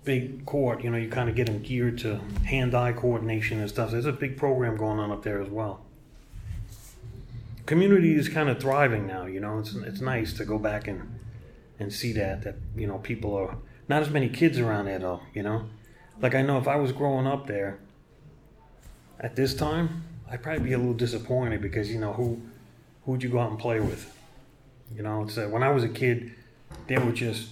big 0.04 0.44
court, 0.44 0.82
you 0.82 0.90
know, 0.90 0.98
you 0.98 1.08
kind 1.08 1.28
of 1.28 1.36
get 1.36 1.46
them 1.46 1.62
geared 1.62 1.98
to 1.98 2.20
hand 2.44 2.74
eye 2.74 2.92
coordination 2.92 3.60
and 3.60 3.68
stuff. 3.68 3.90
So 3.90 3.92
There's 3.92 4.06
a 4.06 4.12
big 4.12 4.36
program 4.36 4.76
going 4.76 4.98
on 4.98 5.10
up 5.10 5.22
there 5.22 5.40
as 5.40 5.48
well. 5.48 5.84
Community 7.64 8.14
is 8.14 8.28
kind 8.28 8.48
of 8.48 8.60
thriving 8.60 9.06
now, 9.06 9.26
you 9.26 9.40
know, 9.40 9.60
it's, 9.60 9.74
it's 9.74 10.00
nice 10.00 10.32
to 10.34 10.44
go 10.44 10.58
back 10.58 10.88
and, 10.88 11.18
and 11.78 11.92
see 11.92 12.12
that, 12.14 12.42
that, 12.42 12.56
you 12.76 12.88
know, 12.88 12.98
people 12.98 13.34
are, 13.34 13.56
not 13.88 14.02
as 14.02 14.10
many 14.10 14.28
kids 14.28 14.58
around 14.58 14.86
there 14.86 14.98
though, 14.98 15.20
you 15.32 15.42
know. 15.42 15.66
Like 16.20 16.34
I 16.34 16.42
know 16.42 16.58
if 16.58 16.66
I 16.66 16.76
was 16.76 16.92
growing 16.92 17.26
up 17.26 17.46
there 17.46 17.78
at 19.20 19.36
this 19.36 19.54
time, 19.54 20.04
I'd 20.30 20.42
probably 20.42 20.64
be 20.64 20.72
a 20.72 20.78
little 20.78 20.94
disappointed 20.94 21.60
because 21.60 21.90
you 21.90 21.98
know 21.98 22.12
who 22.12 22.40
who'd 23.04 23.22
you 23.22 23.28
go 23.28 23.38
out 23.40 23.50
and 23.50 23.58
play 23.58 23.80
with? 23.80 24.16
You 24.94 25.02
know, 25.02 25.22
it's 25.22 25.38
uh, 25.38 25.46
when 25.48 25.62
I 25.62 25.70
was 25.70 25.84
a 25.84 25.88
kid, 25.88 26.32
there 26.86 27.00
were 27.00 27.12
just 27.12 27.50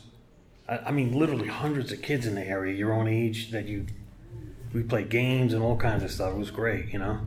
I, 0.69 0.79
I, 0.79 0.91
mean 0.91 1.19
literally 1.19 1.49
hundreds 1.49 1.93
of 1.93 2.03
kids 2.03 2.27
in 2.27 2.35
the 2.35 2.47
area 2.47 2.75
your 2.75 2.93
own 2.93 3.09
age 3.09 3.51
that 3.51 3.67
you 3.67 3.87
we 4.73 4.83
played 4.83 5.09
games 5.09 5.53
and 5.53 5.63
all 5.63 5.77
kinds 5.77 6.03
of 6.03 6.11
stuff. 6.11 6.33
It 6.33 6.39
was 6.39 6.51
great, 6.51 6.93
you 6.93 6.99
know, 6.99 7.21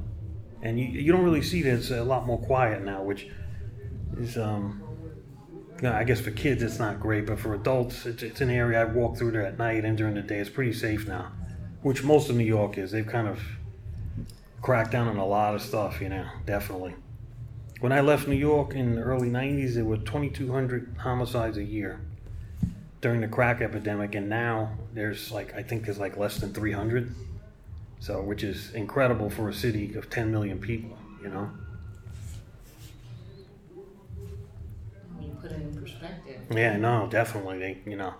and 0.61 0.79
you 0.79 0.85
you 0.85 1.11
don't 1.11 1.23
really 1.23 1.41
see 1.41 1.61
that. 1.63 1.73
It's 1.73 1.91
a 1.91 2.03
lot 2.03 2.25
more 2.25 2.39
quiet 2.39 2.83
now, 2.83 3.03
which 3.03 3.27
is 4.17 4.37
um. 4.37 4.79
I 5.83 6.05
guess 6.05 6.21
for 6.21 6.31
kids 6.31 6.63
it's 6.63 6.79
not 6.79 7.01
great, 7.01 7.25
but 7.25 7.37
for 7.39 7.55
adults, 7.55 8.05
it's, 8.05 8.23
it's 8.23 8.39
an 8.39 8.49
area 8.49 8.79
I 8.79 8.85
walk 8.85 9.17
through 9.17 9.31
there 9.31 9.45
at 9.45 9.57
night 9.57 9.83
and 9.83 9.97
during 9.97 10.13
the 10.13 10.21
day. 10.21 10.37
It's 10.37 10.49
pretty 10.49 10.71
safe 10.71 11.09
now, 11.09 11.33
which 11.81 12.05
most 12.05 12.29
of 12.29 12.37
New 12.37 12.45
York 12.45 12.77
is. 12.77 12.91
They've 12.91 13.05
kind 13.05 13.27
of 13.27 13.41
cracked 14.63 14.91
down 14.91 15.07
on 15.07 15.17
a 15.17 15.25
lot 15.25 15.53
of 15.53 15.61
stuff, 15.61 16.01
you 16.01 16.09
know, 16.09 16.25
definitely. 16.45 16.95
When 17.81 17.91
I 17.91 17.99
left 17.99 18.27
New 18.27 18.35
York 18.35 18.73
in 18.73 18.95
the 18.95 19.01
early 19.01 19.29
90s, 19.29 19.75
there 19.75 19.83
were 19.83 19.97
2,200 19.97 20.95
homicides 20.99 21.57
a 21.57 21.63
year 21.63 21.99
during 23.01 23.19
the 23.19 23.27
crack 23.27 23.61
epidemic, 23.61 24.15
and 24.15 24.29
now 24.29 24.71
there's 24.93 25.31
like, 25.31 25.53
I 25.53 25.61
think 25.63 25.83
there's 25.83 25.99
like 25.99 26.15
less 26.15 26.37
than 26.37 26.53
300. 26.53 27.13
So, 27.99 28.21
which 28.21 28.43
is 28.43 28.73
incredible 28.73 29.29
for 29.29 29.49
a 29.49 29.53
city 29.53 29.95
of 29.95 30.09
10 30.09 30.31
million 30.31 30.59
people, 30.59 30.97
you 31.21 31.29
know? 31.29 31.51
You 35.21 35.37
put 35.41 35.51
it 35.51 35.55
in 35.55 35.73
perspective. 35.75 36.41
Yeah, 36.51 36.77
no, 36.77 37.07
definitely. 37.09 37.59
They, 37.59 37.77
you 37.85 37.97
know, 37.97 38.13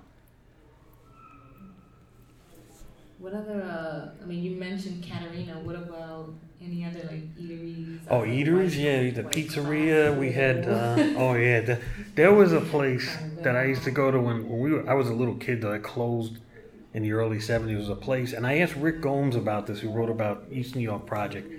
What 3.23 3.33
other? 3.35 3.61
Uh, 3.63 4.21
I 4.21 4.25
mean, 4.25 4.43
you 4.43 4.51
mentioned 4.51 5.01
Katerina. 5.01 5.53
What 5.63 5.75
about 5.75 6.33
any 6.61 6.83
other 6.83 6.99
like 7.09 7.33
eateries? 7.37 7.99
oh, 8.09 8.23
eateries, 8.23 8.75
yeah, 8.75 9.11
the 9.11 9.23
pizzeria. 9.23 10.13
We 10.17 10.33
had, 10.33 10.67
uh, 10.67 10.97
oh 11.17 11.33
yeah, 11.35 11.61
the, 11.61 11.81
there 12.15 12.33
was 12.33 12.51
a 12.51 12.59
place 12.59 13.15
that 13.39 13.55
I 13.55 13.63
used 13.63 13.85
to 13.85 13.91
go 13.91 14.11
to 14.11 14.19
when, 14.19 14.49
when 14.49 14.59
we 14.59 14.73
were. 14.73 14.89
I 14.89 14.93
was 14.95 15.07
a 15.07 15.13
little 15.13 15.35
kid 15.35 15.61
that 15.61 15.71
I 15.71 15.77
closed 15.77 16.39
in 16.93 17.01
the 17.01 17.13
early 17.13 17.37
'70s. 17.37 17.77
Was 17.77 17.87
a 17.87 17.95
place, 17.95 18.33
and 18.33 18.45
I 18.45 18.57
asked 18.57 18.75
Rick 18.75 18.99
Gomes 18.99 19.37
about 19.37 19.67
this, 19.67 19.79
who 19.79 19.89
wrote 19.89 20.09
about 20.09 20.43
East 20.51 20.75
New 20.75 20.81
York 20.81 21.05
Project. 21.05 21.49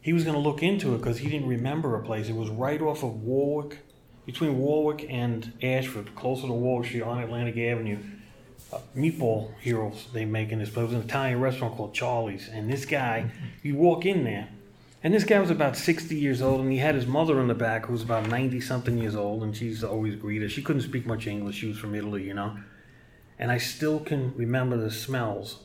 He 0.00 0.12
was 0.12 0.22
going 0.22 0.36
to 0.36 0.40
look 0.40 0.62
into 0.62 0.94
it 0.94 0.98
because 0.98 1.18
he 1.18 1.28
didn't 1.28 1.48
remember 1.48 1.96
a 1.96 2.04
place. 2.04 2.28
It 2.28 2.36
was 2.36 2.48
right 2.48 2.80
off 2.80 3.02
of 3.02 3.24
Warwick, 3.24 3.80
between 4.24 4.56
Warwick 4.56 5.04
and 5.10 5.52
Ashford, 5.64 6.14
closer 6.14 6.46
to 6.46 6.52
Warwick 6.52 6.86
Street 6.86 7.02
on 7.02 7.18
Atlantic 7.18 7.56
Avenue. 7.56 7.98
Uh, 8.70 8.80
meatball 8.94 9.50
heroes 9.60 10.08
they 10.12 10.26
make 10.26 10.52
in 10.52 10.58
this 10.58 10.68
place. 10.68 10.84
It 10.84 10.86
was 10.88 10.94
an 10.96 11.08
Italian 11.08 11.40
restaurant 11.40 11.74
called 11.76 11.94
Charlie's, 11.94 12.48
and 12.48 12.70
this 12.70 12.84
guy, 12.84 13.30
you 13.62 13.74
walk 13.76 14.04
in 14.04 14.24
there, 14.24 14.48
and 15.02 15.14
this 15.14 15.24
guy 15.24 15.38
was 15.38 15.50
about 15.50 15.76
60 15.76 16.14
years 16.16 16.42
old, 16.42 16.60
and 16.60 16.72
he 16.72 16.78
had 16.78 16.94
his 16.94 17.06
mother 17.06 17.40
in 17.40 17.46
the 17.46 17.54
back 17.54 17.86
who 17.86 17.92
was 17.92 18.02
about 18.02 18.28
90 18.28 18.60
something 18.60 18.98
years 18.98 19.14
old, 19.14 19.42
and 19.42 19.56
she's 19.56 19.84
always 19.84 20.16
greeted. 20.16 20.50
She 20.50 20.60
couldn't 20.60 20.82
speak 20.82 21.06
much 21.06 21.26
English. 21.26 21.56
She 21.56 21.68
was 21.68 21.78
from 21.78 21.94
Italy, 21.94 22.24
you 22.24 22.34
know. 22.34 22.58
And 23.38 23.52
I 23.52 23.58
still 23.58 24.00
can 24.00 24.34
remember 24.36 24.76
the 24.76 24.90
smells 24.90 25.60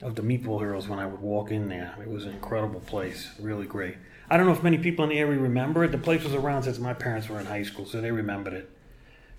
of 0.00 0.14
the 0.14 0.22
meatball 0.22 0.58
heroes 0.58 0.88
when 0.88 0.98
I 0.98 1.04
would 1.04 1.20
walk 1.20 1.50
in 1.50 1.68
there. 1.68 1.94
It 2.00 2.08
was 2.08 2.24
an 2.24 2.32
incredible 2.32 2.80
place, 2.80 3.30
really 3.38 3.66
great. 3.66 3.96
I 4.30 4.38
don't 4.38 4.46
know 4.46 4.52
if 4.52 4.62
many 4.62 4.78
people 4.78 5.04
in 5.04 5.10
the 5.10 5.18
area 5.18 5.38
remember 5.38 5.84
it. 5.84 5.92
The 5.92 5.98
place 5.98 6.24
was 6.24 6.32
around 6.32 6.62
since 6.62 6.78
my 6.78 6.94
parents 6.94 7.28
were 7.28 7.38
in 7.38 7.46
high 7.46 7.64
school, 7.64 7.84
so 7.84 8.00
they 8.00 8.10
remembered 8.10 8.54
it. 8.54 8.70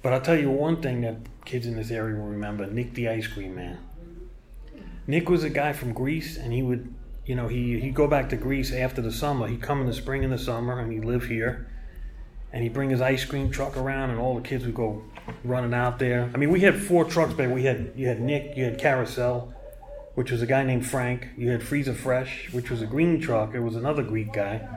But 0.02 0.14
I'll 0.14 0.22
tell 0.22 0.40
you 0.40 0.50
one 0.50 0.82
thing 0.82 1.02
that 1.02 1.18
kids 1.46 1.68
in 1.68 1.76
this 1.76 1.92
area 1.92 2.16
will 2.16 2.28
remember 2.28 2.66
Nick 2.66 2.94
the 2.94 3.10
Ice 3.10 3.28
Cream 3.28 3.56
Man. 3.56 3.78
Nick 5.08 5.30
was 5.30 5.44
a 5.44 5.50
guy 5.50 5.74
from 5.74 5.94
Greece, 5.94 6.38
and 6.38 6.54
he 6.54 6.62
would, 6.62 6.94
you 7.26 7.36
know, 7.36 7.48
he, 7.48 7.80
he'd 7.80 7.94
go 7.94 8.08
back 8.08 8.30
to 8.30 8.38
Greece 8.38 8.72
after 8.74 9.02
the 9.02 9.12
summer. 9.12 9.48
He'd 9.48 9.62
come 9.62 9.82
in 9.82 9.88
the 9.88 9.94
spring 9.94 10.24
and 10.24 10.34
the 10.34 10.38
summer, 10.38 10.80
and 10.80 10.92
he'd 10.92 11.06
live 11.06 11.26
here. 11.26 11.68
And 12.54 12.64
he'd 12.64 12.74
bring 12.74 12.90
his 12.90 13.02
ice 13.02 13.24
cream 13.26 13.52
truck 13.52 13.78
around, 13.78 14.10
and 14.10 14.20
all 14.20 14.36
the 14.36 14.42
kids 14.42 14.66
would 14.66 14.76
go 14.76 15.04
running 15.44 15.74
out 15.74 16.00
there. 16.00 16.30
I 16.34 16.38
mean, 16.38 16.50
we 16.50 16.62
had 16.62 16.82
four 16.82 17.06
trucks 17.06 17.34
back. 17.34 17.50
We 17.50 17.64
had 17.64 17.94
you 17.96 18.08
had 18.08 18.20
Nick, 18.20 18.58
you 18.58 18.66
had 18.66 18.78
Carousel, 18.80 19.54
which 20.16 20.32
was 20.32 20.42
a 20.42 20.46
guy 20.46 20.64
named 20.64 20.86
Frank. 20.86 21.30
You 21.38 21.50
had 21.50 21.64
Freezer 21.64 21.94
Fresh, 21.94 22.52
which 22.52 22.70
was 22.70 22.82
a 22.82 22.86
green 22.86 23.22
truck. 23.22 23.54
It 23.54 23.60
was 23.60 23.76
another 23.76 24.04
Greek 24.04 24.34
guy. 24.34 24.68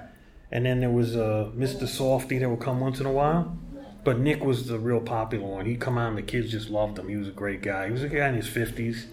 And 0.53 0.65
then 0.65 0.81
there 0.81 0.91
was 0.91 1.17
uh, 1.17 1.51
Mr. 1.57 1.83
Softee 1.83 2.39
that 2.39 2.49
would 2.49 2.61
come 2.61 2.81
once 2.81 3.01
in 3.01 3.07
a 3.07 3.13
while. 3.13 3.59
But 4.05 4.19
Nick 4.19 4.45
was 4.45 4.69
the 4.69 4.79
real 4.79 5.01
popular 5.01 5.47
one. 5.47 5.67
He'd 5.67 5.81
come 5.81 5.97
out 5.99 6.09
and 6.09 6.19
the 6.19 6.23
kids 6.23 6.51
just 6.51 6.69
loved 6.71 6.99
him. 6.99 7.09
He 7.09 7.17
was 7.17 7.29
a 7.29 7.33
great 7.33 7.63
guy. 7.63 7.87
He 7.87 7.93
was 7.93 8.03
a 8.03 8.09
guy 8.09 8.29
in 8.29 8.35
his 8.35 8.47
50s. 8.49 9.07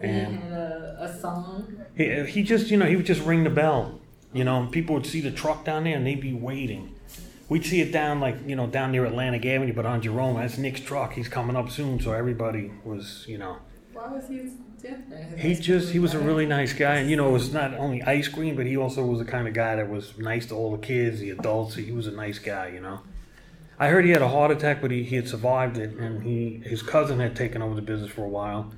And 0.00 0.10
And 0.26 0.38
had 0.44 0.52
a, 0.52 0.96
a 1.02 1.18
song. 1.20 1.76
he, 1.96 2.24
he 2.24 2.42
just, 2.42 2.70
you 2.70 2.76
know, 2.78 2.86
he 2.86 2.96
would 2.96 3.06
just 3.06 3.22
ring 3.22 3.44
the 3.44 3.50
bell. 3.50 4.00
You 4.32 4.44
know, 4.44 4.60
and 4.60 4.70
people 4.72 4.94
would 4.94 5.06
see 5.06 5.20
the 5.20 5.30
truck 5.32 5.64
down 5.64 5.84
there 5.84 5.96
and 5.96 6.06
they'd 6.06 6.20
be 6.20 6.32
waiting. 6.32 6.94
We'd 7.48 7.66
see 7.66 7.80
it 7.80 7.90
down 7.92 8.20
like, 8.20 8.36
you 8.46 8.54
know, 8.54 8.68
down 8.68 8.92
near 8.92 9.04
Atlantic 9.04 9.44
Avenue, 9.44 9.72
but 9.74 9.84
on 9.84 10.00
Jerome, 10.00 10.36
that's 10.36 10.56
Nick's 10.56 10.80
truck. 10.80 11.14
He's 11.14 11.28
coming 11.28 11.56
up 11.56 11.68
soon. 11.68 12.00
So 12.00 12.12
everybody 12.12 12.70
was, 12.84 13.24
you 13.28 13.38
know, 13.38 13.56
Why 13.92 14.06
was 14.06 14.28
he 14.28 14.52
different? 14.80 15.36
he 15.38 15.56
just, 15.56 15.90
he 15.92 15.98
was 15.98 16.14
a 16.14 16.20
really 16.20 16.46
nice 16.46 16.72
guy. 16.72 16.96
And, 16.98 17.10
you 17.10 17.16
know, 17.16 17.28
it 17.28 17.32
was 17.32 17.52
not 17.52 17.74
only 17.74 18.00
ice 18.04 18.28
cream, 18.28 18.54
but 18.54 18.66
he 18.66 18.76
also 18.76 19.04
was 19.04 19.18
the 19.18 19.24
kind 19.24 19.48
of 19.48 19.52
guy 19.52 19.74
that 19.74 19.90
was 19.90 20.16
nice 20.16 20.46
to 20.46 20.54
all 20.54 20.70
the 20.70 20.78
kids, 20.78 21.18
the 21.18 21.30
adults. 21.30 21.74
He 21.74 21.90
was 21.90 22.06
a 22.06 22.12
nice 22.12 22.38
guy, 22.38 22.68
you 22.68 22.80
know. 22.80 23.00
I 23.80 23.88
heard 23.88 24.04
he 24.04 24.10
had 24.10 24.20
a 24.20 24.28
heart 24.28 24.50
attack, 24.50 24.82
but 24.82 24.90
he, 24.90 25.02
he 25.02 25.16
had 25.16 25.26
survived 25.26 25.78
it, 25.78 25.96
and 25.96 26.22
he 26.22 26.60
his 26.68 26.82
cousin 26.82 27.18
had 27.18 27.34
taken 27.34 27.62
over 27.62 27.74
the 27.74 27.80
business 27.80 28.10
for 28.10 28.26
a 28.26 28.28
while, 28.28 28.70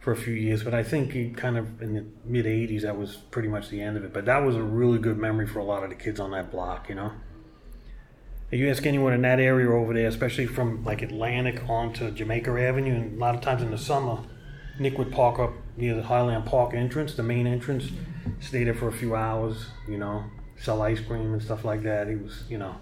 for 0.00 0.12
a 0.12 0.16
few 0.16 0.32
years. 0.32 0.64
But 0.64 0.72
I 0.72 0.82
think 0.82 1.12
he 1.12 1.28
kind 1.28 1.58
of 1.58 1.82
in 1.82 1.92
the 1.92 2.06
mid 2.24 2.46
'80s 2.46 2.80
that 2.80 2.96
was 2.96 3.16
pretty 3.16 3.48
much 3.48 3.68
the 3.68 3.82
end 3.82 3.98
of 3.98 4.04
it. 4.04 4.14
But 4.14 4.24
that 4.24 4.38
was 4.38 4.56
a 4.56 4.62
really 4.62 4.98
good 4.98 5.18
memory 5.18 5.46
for 5.46 5.58
a 5.58 5.64
lot 5.64 5.84
of 5.84 5.90
the 5.90 5.94
kids 5.94 6.18
on 6.18 6.30
that 6.30 6.50
block, 6.50 6.88
you 6.88 6.94
know. 6.94 7.12
You 8.50 8.68
ask 8.70 8.84
anyone 8.86 9.12
in 9.12 9.20
that 9.22 9.40
area 9.40 9.70
over 9.70 9.92
there, 9.92 10.08
especially 10.08 10.46
from 10.46 10.84
like 10.84 11.02
Atlantic 11.02 11.68
onto 11.68 12.10
Jamaica 12.10 12.50
Avenue, 12.50 12.94
and 12.94 13.18
a 13.18 13.20
lot 13.20 13.34
of 13.34 13.42
times 13.42 13.60
in 13.60 13.70
the 13.70 13.78
summer, 13.78 14.20
Nick 14.78 14.96
would 14.96 15.12
park 15.12 15.38
up 15.38 15.52
near 15.76 15.94
the 15.94 16.02
Highland 16.02 16.46
Park 16.46 16.72
entrance, 16.72 17.14
the 17.14 17.22
main 17.22 17.46
entrance, 17.46 17.90
stay 18.40 18.64
there 18.64 18.74
for 18.74 18.88
a 18.88 18.92
few 18.92 19.14
hours, 19.14 19.66
you 19.86 19.98
know, 19.98 20.24
sell 20.58 20.80
ice 20.80 20.98
cream 20.98 21.34
and 21.34 21.42
stuff 21.42 21.62
like 21.62 21.82
that. 21.82 22.08
He 22.08 22.16
was, 22.16 22.42
you 22.48 22.56
know, 22.56 22.74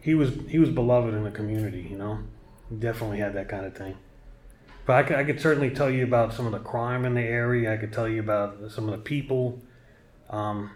he 0.00 0.14
was 0.14 0.32
he 0.48 0.58
was 0.58 0.70
beloved 0.70 1.14
in 1.14 1.24
the 1.24 1.30
community, 1.30 1.86
you 1.90 1.98
know. 1.98 2.20
He 2.68 2.76
definitely 2.76 3.18
had 3.18 3.34
that 3.34 3.48
kind 3.48 3.66
of 3.66 3.76
thing. 3.76 3.96
But 4.86 4.96
I 4.96 5.02
could, 5.02 5.16
I 5.16 5.24
could 5.24 5.40
certainly 5.40 5.70
tell 5.70 5.90
you 5.90 6.04
about 6.04 6.32
some 6.32 6.46
of 6.46 6.52
the 6.52 6.58
crime 6.58 7.04
in 7.04 7.14
the 7.14 7.22
area. 7.22 7.72
I 7.72 7.76
could 7.76 7.92
tell 7.92 8.08
you 8.08 8.20
about 8.20 8.70
some 8.70 8.88
of 8.88 8.92
the 8.92 9.02
people. 9.02 9.60
Um, 10.30 10.70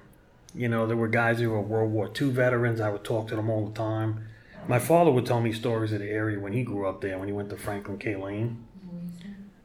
you 0.54 0.68
know, 0.68 0.86
there 0.86 0.96
were 0.96 1.08
guys 1.08 1.40
who 1.40 1.50
were 1.50 1.60
World 1.60 1.90
War 1.90 2.10
II 2.20 2.30
veterans. 2.30 2.80
I 2.80 2.90
would 2.90 3.04
talk 3.04 3.28
to 3.28 3.36
them 3.36 3.50
all 3.50 3.66
the 3.66 3.74
time. 3.74 4.26
My 4.66 4.78
father 4.78 5.10
would 5.10 5.26
tell 5.26 5.40
me 5.40 5.52
stories 5.52 5.92
of 5.92 6.00
the 6.00 6.08
area 6.08 6.38
when 6.38 6.52
he 6.52 6.62
grew 6.62 6.86
up 6.86 7.00
there, 7.00 7.18
when 7.18 7.28
he 7.28 7.34
went 7.34 7.50
to 7.50 7.56
Franklin 7.56 7.98
K. 7.98 8.16
Lane. 8.16 8.64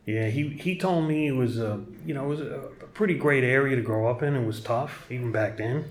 Yeah, 0.05 0.29
he, 0.29 0.49
he 0.49 0.75
told 0.75 1.07
me 1.07 1.27
it 1.27 1.35
was 1.35 1.59
a 1.59 1.83
you 2.05 2.13
know 2.15 2.25
it 2.25 2.27
was 2.27 2.41
a, 2.41 2.71
a 2.81 2.87
pretty 2.87 3.13
great 3.13 3.43
area 3.43 3.75
to 3.75 3.81
grow 3.81 4.09
up 4.09 4.23
in. 4.23 4.35
It 4.35 4.45
was 4.45 4.61
tough 4.61 5.05
even 5.11 5.31
back 5.31 5.57
then. 5.57 5.85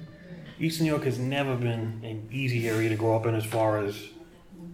East 0.61 0.81
New 0.81 0.89
York 0.89 1.05
has 1.05 1.19
never 1.19 1.57
been 1.57 2.01
an 2.03 2.29
easy 2.33 2.69
area 2.69 2.89
to 2.89 2.97
grow 2.97 3.15
up 3.15 3.27
in 3.27 3.35
as 3.35 3.45
far 3.45 3.79
as 3.85 4.09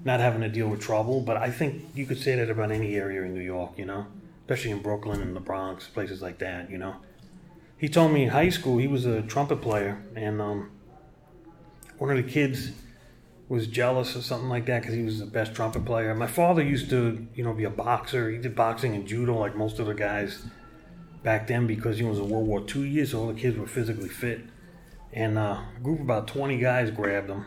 not 0.05 0.21
having 0.21 0.41
to 0.41 0.49
deal 0.49 0.69
with 0.69 0.81
trouble. 0.81 1.21
But 1.21 1.37
I 1.37 1.51
think 1.51 1.85
you 1.95 2.07
could 2.07 2.19
say 2.19 2.37
that 2.37 2.51
about 2.51 2.71
any 2.71 2.95
area 2.97 3.23
in 3.23 3.35
New 3.35 3.43
York, 3.43 3.73
you 3.77 3.85
know, 3.85 4.07
especially 4.43 4.71
in 4.71 4.81
Brooklyn 4.81 5.21
and 5.21 5.37
the 5.37 5.41
Bronx, 5.41 5.87
places 5.89 6.23
like 6.23 6.39
that, 6.39 6.71
you 6.71 6.79
know. 6.79 6.97
He 7.77 7.89
told 7.89 8.13
me 8.13 8.23
in 8.25 8.31
high 8.31 8.49
school 8.49 8.79
he 8.79 8.89
was 8.89 9.05
a 9.05 9.21
trumpet 9.23 9.61
player, 9.61 10.03
and 10.15 10.41
um, 10.41 10.71
one 11.99 12.11
of 12.11 12.17
the 12.17 12.31
kids 12.31 12.71
was 13.49 13.67
jealous 13.67 14.17
or 14.17 14.23
something 14.23 14.49
like 14.49 14.65
that 14.67 14.81
because 14.81 14.95
he 14.95 15.03
was 15.03 15.19
the 15.19 15.27
best 15.27 15.55
trumpet 15.55 15.85
player. 15.85 16.15
My 16.15 16.27
father 16.27 16.63
used 16.63 16.89
to, 16.91 17.27
you 17.35 17.45
know, 17.45 17.53
be 17.53 17.65
a 17.65 17.71
boxer. 17.71 18.31
He 18.31 18.39
did 18.39 18.57
boxing 18.57 18.95
and 18.95 19.07
judo 19.07 19.39
like 19.39 19.55
most 19.55 19.79
of 19.79 19.87
the 19.87 19.95
guys 19.95 20.47
back 21.23 21.47
then 21.47 21.67
because 21.67 21.99
he 21.99 22.05
was 22.05 22.19
in 22.19 22.31
World 22.31 22.47
War 22.47 22.65
II 22.75 22.89
years, 22.89 23.11
so 23.11 23.21
all 23.21 23.27
the 23.27 23.39
kids 23.39 23.59
were 23.59 23.67
physically 23.67 24.09
fit. 24.09 24.47
And 25.15 25.39
a 25.39 25.65
group 25.83 26.01
of 26.01 26.05
about 26.05 26.27
20 26.29 26.59
guys 26.59 26.91
grabbed 26.91 27.31
him 27.31 27.47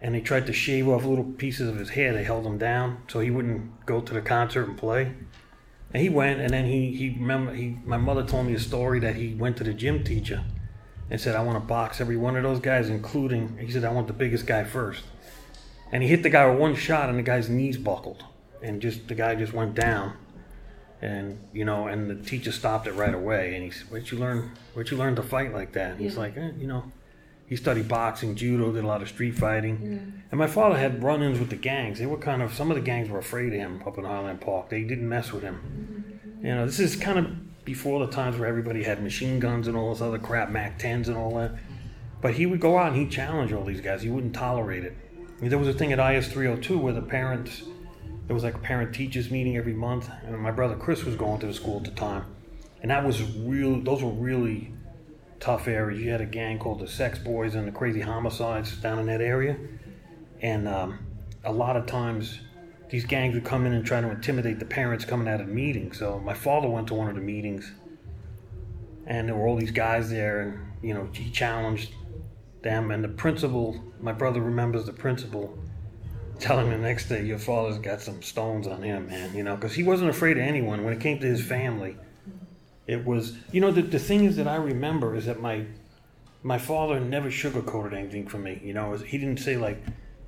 and 0.00 0.14
they 0.14 0.20
tried 0.20 0.46
to 0.46 0.52
shave 0.52 0.88
off 0.88 1.04
little 1.04 1.24
pieces 1.24 1.68
of 1.68 1.76
his 1.76 1.90
hair. 1.90 2.12
They 2.12 2.24
held 2.24 2.46
him 2.46 2.58
down 2.58 3.02
so 3.08 3.20
he 3.20 3.30
wouldn't 3.30 3.86
go 3.86 4.00
to 4.00 4.14
the 4.14 4.20
concert 4.20 4.68
and 4.68 4.76
play. 4.76 5.12
And 5.92 6.02
he 6.02 6.08
went, 6.08 6.40
and 6.40 6.50
then 6.50 6.66
he 6.66 6.94
he 6.94 7.10
remember 7.10 7.54
he 7.54 7.78
my 7.84 7.96
mother 7.96 8.22
told 8.22 8.46
me 8.46 8.54
a 8.54 8.58
story 8.58 9.00
that 9.00 9.16
he 9.16 9.34
went 9.34 9.56
to 9.56 9.64
the 9.64 9.72
gym 9.72 10.04
teacher 10.04 10.44
and 11.10 11.18
said, 11.20 11.34
"I 11.34 11.42
want 11.42 11.56
to 11.56 11.66
box 11.66 12.00
every 12.00 12.16
one 12.16 12.36
of 12.36 12.42
those 12.42 12.60
guys, 12.60 12.90
including." 12.90 13.56
He 13.58 13.70
said, 13.70 13.84
"I 13.84 13.92
want 13.92 14.06
the 14.06 14.12
biggest 14.12 14.46
guy 14.46 14.64
first. 14.64 15.04
And 15.90 16.02
he 16.02 16.08
hit 16.10 16.22
the 16.22 16.28
guy 16.28 16.46
with 16.46 16.58
one 16.58 16.74
shot, 16.74 17.08
and 17.08 17.18
the 17.18 17.22
guy's 17.22 17.48
knees 17.48 17.78
buckled, 17.78 18.22
and 18.62 18.82
just 18.82 19.08
the 19.08 19.14
guy 19.14 19.34
just 19.34 19.54
went 19.54 19.74
down. 19.74 20.12
And 21.00 21.38
you 21.52 21.64
know, 21.64 21.86
and 21.86 22.10
the 22.10 22.16
teacher 22.16 22.52
stopped 22.52 22.86
it 22.86 22.92
right 22.92 23.14
away. 23.14 23.54
And 23.54 23.64
he 23.64 23.70
said, 23.70 23.90
"Where'd 23.90 24.10
you 24.10 24.18
learn? 24.18 24.52
Where'd 24.74 24.90
you 24.90 24.96
learn 24.96 25.14
to 25.16 25.22
fight 25.22 25.52
like 25.52 25.72
that?" 25.72 25.92
And 25.92 26.00
he's 26.00 26.16
like, 26.16 26.36
eh, 26.36 26.50
"You 26.58 26.66
know." 26.66 26.84
He 27.46 27.56
studied 27.56 27.88
boxing, 27.88 28.34
judo, 28.34 28.72
did 28.72 28.84
a 28.84 28.86
lot 28.86 29.00
of 29.00 29.08
street 29.08 29.30
fighting. 29.34 29.78
And 30.30 30.38
my 30.38 30.46
father 30.46 30.76
had 30.76 31.02
run 31.02 31.22
ins 31.22 31.38
with 31.38 31.48
the 31.48 31.56
gangs. 31.56 31.98
They 31.98 32.04
were 32.04 32.18
kind 32.18 32.42
of, 32.42 32.52
some 32.52 32.70
of 32.70 32.76
the 32.76 32.82
gangs 32.82 33.08
were 33.08 33.18
afraid 33.18 33.54
of 33.54 33.58
him 33.58 33.82
up 33.86 33.96
in 33.96 34.04
Highland 34.04 34.42
Park. 34.42 34.68
They 34.68 34.82
didn't 34.82 35.08
mess 35.08 35.32
with 35.32 35.42
him. 35.42 36.20
You 36.42 36.54
know, 36.54 36.66
this 36.66 36.78
is 36.78 36.94
kind 36.94 37.18
of 37.18 37.64
before 37.64 38.04
the 38.04 38.12
times 38.12 38.36
where 38.36 38.46
everybody 38.46 38.82
had 38.82 39.02
machine 39.02 39.40
guns 39.40 39.66
and 39.66 39.78
all 39.78 39.94
this 39.94 40.02
other 40.02 40.18
crap, 40.18 40.50
MAC 40.50 40.78
10s 40.78 41.08
and 41.08 41.16
all 41.16 41.34
that. 41.36 41.52
But 42.20 42.34
he 42.34 42.44
would 42.44 42.60
go 42.60 42.76
out 42.76 42.88
and 42.88 42.96
he'd 42.96 43.10
challenge 43.10 43.50
all 43.54 43.64
these 43.64 43.80
guys. 43.80 44.02
He 44.02 44.10
wouldn't 44.10 44.34
tolerate 44.34 44.84
it. 44.84 44.94
I 45.16 45.40
mean, 45.40 45.48
there 45.48 45.58
was 45.58 45.68
a 45.68 45.72
thing 45.72 45.90
at 45.90 46.14
IS 46.14 46.28
302 46.28 46.78
where 46.78 46.92
the 46.92 47.00
parents, 47.00 47.62
there 48.28 48.34
was 48.34 48.44
like 48.44 48.54
a 48.54 48.58
parent 48.58 48.94
teachers 48.94 49.30
meeting 49.30 49.56
every 49.56 49.72
month. 49.72 50.08
And 50.24 50.38
my 50.38 50.52
brother 50.52 50.76
Chris 50.76 51.02
was 51.04 51.16
going 51.16 51.40
to 51.40 51.46
the 51.46 51.54
school 51.54 51.78
at 51.78 51.84
the 51.84 51.90
time. 51.90 52.24
And 52.82 52.92
that 52.92 53.04
was 53.04 53.20
real, 53.38 53.80
those 53.80 54.04
were 54.04 54.12
really 54.12 54.72
tough 55.40 55.68
areas. 55.68 56.00
You 56.00 56.10
had 56.10 56.20
a 56.20 56.26
gang 56.26 56.58
called 56.58 56.80
the 56.80 56.88
Sex 56.88 57.18
Boys 57.18 57.54
and 57.54 57.66
the 57.66 57.72
Crazy 57.72 58.00
Homicides 58.00 58.76
down 58.76 58.98
in 58.98 59.06
that 59.06 59.20
area, 59.20 59.56
and 60.40 60.68
um, 60.68 60.98
a 61.44 61.52
lot 61.52 61.76
of 61.76 61.86
times 61.86 62.40
these 62.90 63.04
gangs 63.04 63.34
would 63.34 63.44
come 63.44 63.66
in 63.66 63.72
and 63.72 63.84
try 63.84 64.00
to 64.00 64.10
intimidate 64.10 64.58
the 64.58 64.64
parents 64.64 65.04
coming 65.04 65.28
out 65.28 65.40
of 65.40 65.48
meetings. 65.48 65.98
So 65.98 66.18
my 66.20 66.34
father 66.34 66.68
went 66.68 66.88
to 66.88 66.94
one 66.94 67.08
of 67.08 67.14
the 67.14 67.20
meetings, 67.20 67.70
and 69.06 69.28
there 69.28 69.34
were 69.34 69.46
all 69.46 69.56
these 69.56 69.70
guys 69.70 70.10
there, 70.10 70.40
and 70.40 70.58
you 70.82 70.94
know 70.94 71.08
he 71.12 71.30
challenged 71.30 71.94
them. 72.62 72.90
And 72.90 73.02
the 73.02 73.08
principal, 73.08 73.82
my 74.00 74.12
brother 74.12 74.40
remembers 74.40 74.86
the 74.86 74.92
principal 74.92 75.58
telling 76.40 76.66
him 76.66 76.80
the 76.80 76.88
next 76.88 77.08
day, 77.08 77.24
"Your 77.24 77.38
father's 77.38 77.78
got 77.78 78.00
some 78.00 78.22
stones 78.22 78.66
on 78.66 78.82
him, 78.82 79.08
man." 79.08 79.34
You 79.34 79.42
know, 79.42 79.54
because 79.56 79.74
he 79.74 79.82
wasn't 79.82 80.10
afraid 80.10 80.36
of 80.36 80.42
anyone 80.42 80.84
when 80.84 80.92
it 80.92 81.00
came 81.00 81.18
to 81.20 81.26
his 81.26 81.44
family 81.44 81.96
it 82.86 83.04
was 83.04 83.36
you 83.52 83.60
know 83.60 83.70
the, 83.70 83.82
the 83.82 83.98
thing 83.98 84.24
is 84.24 84.36
that 84.36 84.48
i 84.48 84.56
remember 84.56 85.14
is 85.14 85.26
that 85.26 85.42
my 85.42 85.62
my 86.42 86.56
father 86.56 86.98
never 86.98 87.28
sugarcoated 87.28 87.92
anything 87.92 88.26
for 88.26 88.38
me 88.38 88.58
you 88.64 88.72
know 88.72 88.96
he 88.96 89.18
didn't 89.18 89.38
say 89.38 89.58
like 89.58 89.78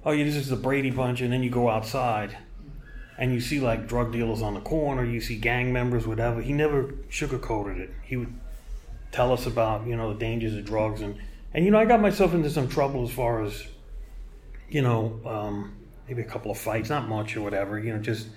oh 0.05 0.13
yeah, 0.13 0.25
this 0.25 0.37
is 0.37 0.49
the 0.49 0.57
Brady 0.57 0.91
Bunch, 0.91 1.21
and 1.21 1.33
then 1.33 1.43
you 1.43 1.51
go 1.51 1.69
outside, 1.69 2.37
and 3.19 3.33
you 3.33 3.41
see 3.41 3.61
like 3.61 3.87
drug 3.87 4.13
dealers 4.13 4.43
on 4.43 4.55
the 4.55 4.61
corner, 4.61 5.05
you 5.05 5.21
see 5.21 5.37
gang 5.37 5.73
members, 5.73 6.07
whatever. 6.07 6.41
He 6.41 6.53
never 6.53 6.95
sugarcoated 7.11 7.79
it. 7.79 7.91
He 8.03 8.17
would 8.17 8.33
tell 9.13 9.33
us 9.33 9.47
about 9.47 9.87
you 9.87 9.97
know 9.97 10.13
the 10.13 10.19
dangers 10.19 10.55
of 10.55 10.65
drugs, 10.65 11.01
and 11.01 11.19
and 11.53 11.65
you 11.65 11.71
know 11.71 11.79
I 11.79 11.85
got 11.85 12.01
myself 12.01 12.35
into 12.35 12.51
some 12.51 12.69
trouble 12.69 13.05
as 13.05 13.11
far 13.11 13.43
as 13.43 13.67
you 14.69 14.83
know 14.83 15.21
um, 15.25 15.77
maybe 16.11 16.23
a 16.23 16.31
couple 16.31 16.51
of 16.51 16.59
fights, 16.59 16.91
not 16.91 17.09
much 17.09 17.37
or 17.37 17.43
whatever. 17.43 17.79
You 17.79 17.93
know 17.93 18.01
just 18.01 18.29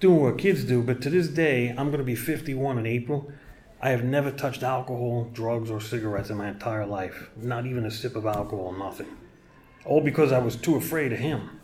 doing 0.00 0.20
what 0.20 0.36
kids 0.36 0.64
do. 0.64 0.82
But 0.82 1.00
to 1.02 1.10
this 1.10 1.28
day, 1.28 1.68
I'm 1.68 1.86
going 1.86 1.98
to 1.98 2.04
be 2.04 2.16
51 2.16 2.78
in 2.78 2.86
April. 2.86 3.32
I 3.80 3.90
have 3.90 4.02
never 4.02 4.30
touched 4.30 4.62
alcohol, 4.62 5.30
drugs, 5.32 5.70
or 5.70 5.80
cigarettes 5.80 6.28
in 6.28 6.36
my 6.36 6.48
entire 6.48 6.84
life. 6.84 7.30
Not 7.36 7.66
even 7.66 7.86
a 7.86 7.90
sip 7.90 8.16
of 8.16 8.26
alcohol, 8.26 8.72
nothing. 8.72 9.06
All 9.84 10.00
because 10.00 10.32
I 10.32 10.38
was 10.38 10.56
too 10.56 10.76
afraid 10.76 11.12
of 11.12 11.20
him. 11.20 11.60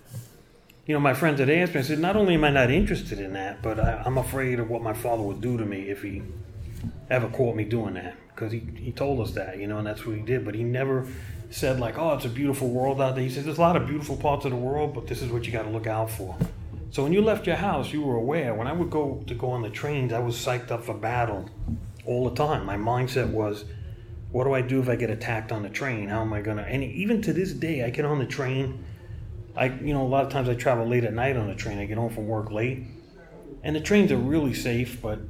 You 0.86 0.94
know, 0.94 1.00
my 1.00 1.14
friends 1.14 1.40
had 1.40 1.50
asked 1.50 1.74
me, 1.74 1.80
I 1.80 1.82
said, 1.82 1.98
not 1.98 2.14
only 2.14 2.34
am 2.34 2.44
I 2.44 2.50
not 2.50 2.70
interested 2.70 3.18
in 3.18 3.32
that, 3.32 3.60
but 3.60 3.80
I, 3.80 4.02
am 4.06 4.18
afraid 4.18 4.60
of 4.60 4.70
what 4.70 4.82
my 4.82 4.94
father 4.94 5.22
would 5.22 5.40
do 5.40 5.58
to 5.58 5.66
me 5.66 5.90
if 5.90 6.02
he 6.02 6.22
ever 7.10 7.28
caught 7.28 7.56
me 7.56 7.64
doing 7.64 7.94
that. 7.94 8.14
Because 8.36 8.52
he, 8.52 8.60
he 8.76 8.92
told 8.92 9.20
us 9.20 9.32
that, 9.32 9.58
you 9.58 9.66
know, 9.66 9.78
and 9.78 9.86
that's 9.86 10.04
what 10.04 10.14
he 10.14 10.20
did. 10.20 10.44
But 10.44 10.54
he 10.54 10.62
never 10.62 11.08
said, 11.48 11.80
like, 11.80 11.96
oh, 11.96 12.12
it's 12.14 12.26
a 12.26 12.28
beautiful 12.28 12.68
world 12.68 13.00
out 13.00 13.14
there. 13.14 13.24
He 13.24 13.30
said, 13.30 13.44
there's 13.44 13.56
a 13.56 13.62
lot 13.62 13.76
of 13.76 13.86
beautiful 13.86 14.16
parts 14.16 14.44
of 14.44 14.50
the 14.50 14.58
world, 14.58 14.94
but 14.94 15.06
this 15.06 15.22
is 15.22 15.32
what 15.32 15.46
you 15.46 15.52
got 15.52 15.62
to 15.62 15.70
look 15.70 15.86
out 15.86 16.10
for. 16.10 16.36
So 16.90 17.02
when 17.02 17.14
you 17.14 17.22
left 17.22 17.46
your 17.46 17.56
house, 17.56 17.94
you 17.94 18.02
were 18.02 18.16
aware. 18.16 18.52
When 18.54 18.66
I 18.66 18.72
would 18.72 18.90
go 18.90 19.24
to 19.26 19.34
go 19.34 19.50
on 19.50 19.62
the 19.62 19.70
trains, 19.70 20.12
I 20.12 20.18
was 20.18 20.36
psyched 20.36 20.70
up 20.70 20.84
for 20.84 20.92
battle 20.92 21.48
all 22.04 22.28
the 22.28 22.36
time. 22.36 22.66
My 22.66 22.76
mindset 22.76 23.30
was, 23.30 23.64
what 24.32 24.44
do 24.44 24.52
I 24.52 24.60
do 24.60 24.80
if 24.80 24.88
I 24.88 24.96
get 24.96 25.08
attacked 25.08 25.50
on 25.50 25.62
the 25.62 25.70
train? 25.70 26.08
How 26.08 26.20
am 26.20 26.32
I 26.34 26.42
gonna? 26.42 26.62
And 26.62 26.84
even 26.84 27.22
to 27.22 27.32
this 27.32 27.52
day, 27.52 27.84
I 27.84 27.90
get 27.90 28.04
on 28.04 28.18
the 28.18 28.26
train. 28.26 28.84
I, 29.56 29.66
you 29.66 29.94
know, 29.94 30.02
a 30.02 30.08
lot 30.08 30.26
of 30.26 30.30
times 30.30 30.50
I 30.50 30.54
travel 30.54 30.86
late 30.86 31.04
at 31.04 31.14
night 31.14 31.36
on 31.36 31.48
the 31.48 31.54
train. 31.54 31.78
I 31.78 31.86
get 31.86 31.96
home 31.96 32.12
from 32.12 32.26
work 32.28 32.50
late, 32.50 32.82
and 33.62 33.74
the 33.74 33.80
trains 33.80 34.12
are 34.12 34.18
really 34.18 34.52
safe, 34.52 35.00
but 35.00 35.20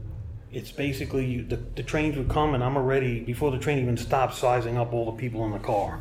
it's 0.56 0.72
basically 0.72 1.26
you, 1.26 1.44
the, 1.44 1.56
the 1.56 1.82
trains 1.82 2.16
would 2.16 2.30
come 2.30 2.54
and 2.54 2.64
I'm 2.64 2.78
already 2.78 3.20
before 3.20 3.50
the 3.50 3.58
train 3.58 3.78
even 3.78 3.98
stops 3.98 4.38
sizing 4.38 4.78
up 4.78 4.94
all 4.94 5.04
the 5.04 5.18
people 5.18 5.44
in 5.44 5.52
the 5.52 5.58
car. 5.58 6.00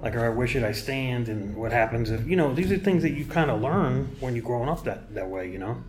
Like, 0.00 0.14
all 0.14 0.22
right, 0.22 0.36
where 0.36 0.46
should 0.46 0.62
I 0.62 0.70
stand? 0.70 1.28
And 1.28 1.56
what 1.56 1.72
happens 1.72 2.12
if 2.12 2.28
you 2.28 2.36
know? 2.36 2.54
These 2.54 2.70
are 2.70 2.78
things 2.78 3.02
that 3.02 3.14
you 3.14 3.24
kind 3.24 3.50
of 3.50 3.60
learn 3.60 4.16
when 4.20 4.36
you're 4.36 4.44
growing 4.44 4.68
up 4.68 4.84
that 4.84 5.12
that 5.14 5.28
way, 5.28 5.50
you 5.50 5.58
know. 5.58 5.82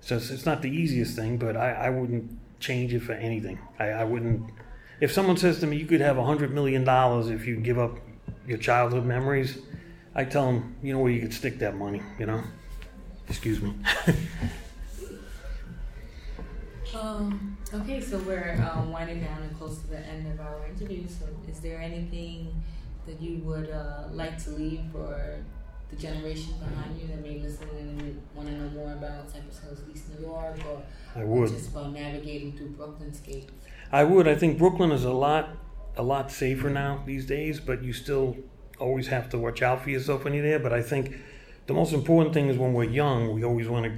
So 0.00 0.16
it's, 0.16 0.30
it's 0.30 0.44
not 0.44 0.62
the 0.62 0.70
easiest 0.70 1.14
thing, 1.14 1.36
but 1.36 1.56
I, 1.56 1.72
I 1.72 1.90
wouldn't 1.90 2.36
change 2.58 2.92
it 2.92 3.00
for 3.00 3.12
anything. 3.12 3.60
I, 3.78 3.90
I 3.90 4.04
wouldn't. 4.04 4.50
If 5.00 5.12
someone 5.12 5.36
says 5.36 5.60
to 5.60 5.68
me, 5.68 5.76
"You 5.76 5.86
could 5.86 6.00
have 6.00 6.18
a 6.18 6.24
hundred 6.24 6.52
million 6.52 6.82
dollars 6.82 7.28
if 7.28 7.46
you 7.46 7.56
give 7.60 7.78
up 7.78 7.98
your 8.48 8.58
childhood 8.58 9.04
memories," 9.04 9.58
I 10.14 10.24
tell 10.24 10.46
them, 10.46 10.74
"You 10.82 10.94
know 10.94 10.98
where 10.98 11.12
you 11.12 11.20
could 11.20 11.34
stick 11.34 11.60
that 11.60 11.76
money." 11.76 12.02
You 12.18 12.26
know. 12.26 12.42
Excuse 13.28 13.60
me. 13.60 13.74
um, 16.94 17.56
okay, 17.72 18.00
so 18.00 18.18
we're 18.18 18.56
um, 18.72 18.90
winding 18.90 19.20
down 19.20 19.42
and 19.42 19.56
close 19.58 19.78
to 19.78 19.86
the 19.88 19.98
end 19.98 20.26
of 20.32 20.40
our 20.40 20.66
interview. 20.66 21.06
So, 21.06 21.26
is 21.48 21.60
there 21.60 21.80
anything 21.80 22.62
that 23.06 23.20
you 23.20 23.38
would 23.44 23.70
uh, 23.70 24.04
like 24.12 24.42
to 24.44 24.50
leave 24.50 24.82
for 24.92 25.38
the 25.90 25.96
generation 25.96 26.54
behind 26.58 27.00
you 27.00 27.08
that 27.08 27.22
may 27.22 27.38
listen 27.38 27.68
and 27.78 28.22
want 28.34 28.48
to 28.48 28.54
know 28.54 28.70
more 28.70 28.92
about 28.92 29.28
Cypress 29.28 29.58
Hills 29.60 29.80
East 29.92 30.04
New 30.14 30.26
York 30.26 30.56
or 30.68 30.82
I 31.16 31.24
would. 31.24 31.50
just 31.50 31.70
about 31.70 31.92
navigating 31.92 32.52
through 32.56 32.68
Brooklyn 32.68 33.12
Skate? 33.12 33.48
I 33.90 34.04
would. 34.04 34.28
I 34.28 34.36
think 34.36 34.58
Brooklyn 34.58 34.92
is 34.92 35.04
a 35.04 35.12
lot 35.12 35.50
a 35.96 36.02
lot 36.02 36.30
safer 36.30 36.70
now 36.70 37.02
these 37.04 37.26
days, 37.26 37.58
but 37.58 37.82
you 37.82 37.92
still 37.92 38.36
always 38.78 39.08
have 39.08 39.28
to 39.30 39.38
watch 39.38 39.62
out 39.62 39.82
for 39.82 39.90
yourself 39.90 40.24
when 40.24 40.32
you're 40.32 40.44
there. 40.44 40.60
But 40.60 40.72
I 40.72 40.82
think 40.82 41.16
the 41.66 41.74
most 41.74 41.92
important 41.92 42.32
thing 42.34 42.48
is 42.48 42.56
when 42.56 42.72
we're 42.72 42.84
young, 42.84 43.34
we 43.34 43.44
always 43.44 43.68
want 43.68 43.86
to 43.86 43.92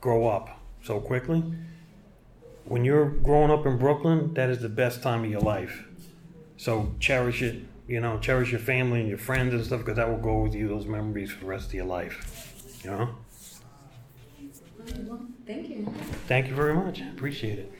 grow 0.00 0.26
up 0.26 0.60
so 0.82 1.00
quickly. 1.00 1.44
When 2.66 2.84
you're 2.84 3.10
growing 3.10 3.50
up 3.50 3.64
in 3.64 3.78
Brooklyn, 3.78 4.34
that 4.34 4.50
is 4.50 4.60
the 4.60 4.68
best 4.68 5.02
time 5.02 5.24
of 5.24 5.30
your 5.30 5.40
life. 5.40 5.84
So 6.56 6.94
cherish 6.98 7.42
it, 7.42 7.62
you 7.86 8.00
know, 8.00 8.18
cherish 8.18 8.50
your 8.50 8.60
family 8.60 9.00
and 9.00 9.08
your 9.08 9.18
friends 9.18 9.54
and 9.54 9.64
stuff 9.64 9.80
because 9.80 9.96
that 9.96 10.08
will 10.08 10.18
go 10.18 10.40
with 10.40 10.54
you, 10.54 10.68
those 10.68 10.86
memories 10.86 11.30
for 11.30 11.40
the 11.40 11.46
rest 11.46 11.68
of 11.68 11.74
your 11.74 11.84
life. 11.84 12.82
You 12.82 12.90
know? 12.90 13.08
Well, 15.06 15.26
thank 15.46 15.68
you. 15.68 15.86
Thank 16.26 16.48
you 16.48 16.54
very 16.54 16.74
much. 16.74 17.00
Appreciate 17.00 17.58
it. 17.58 17.72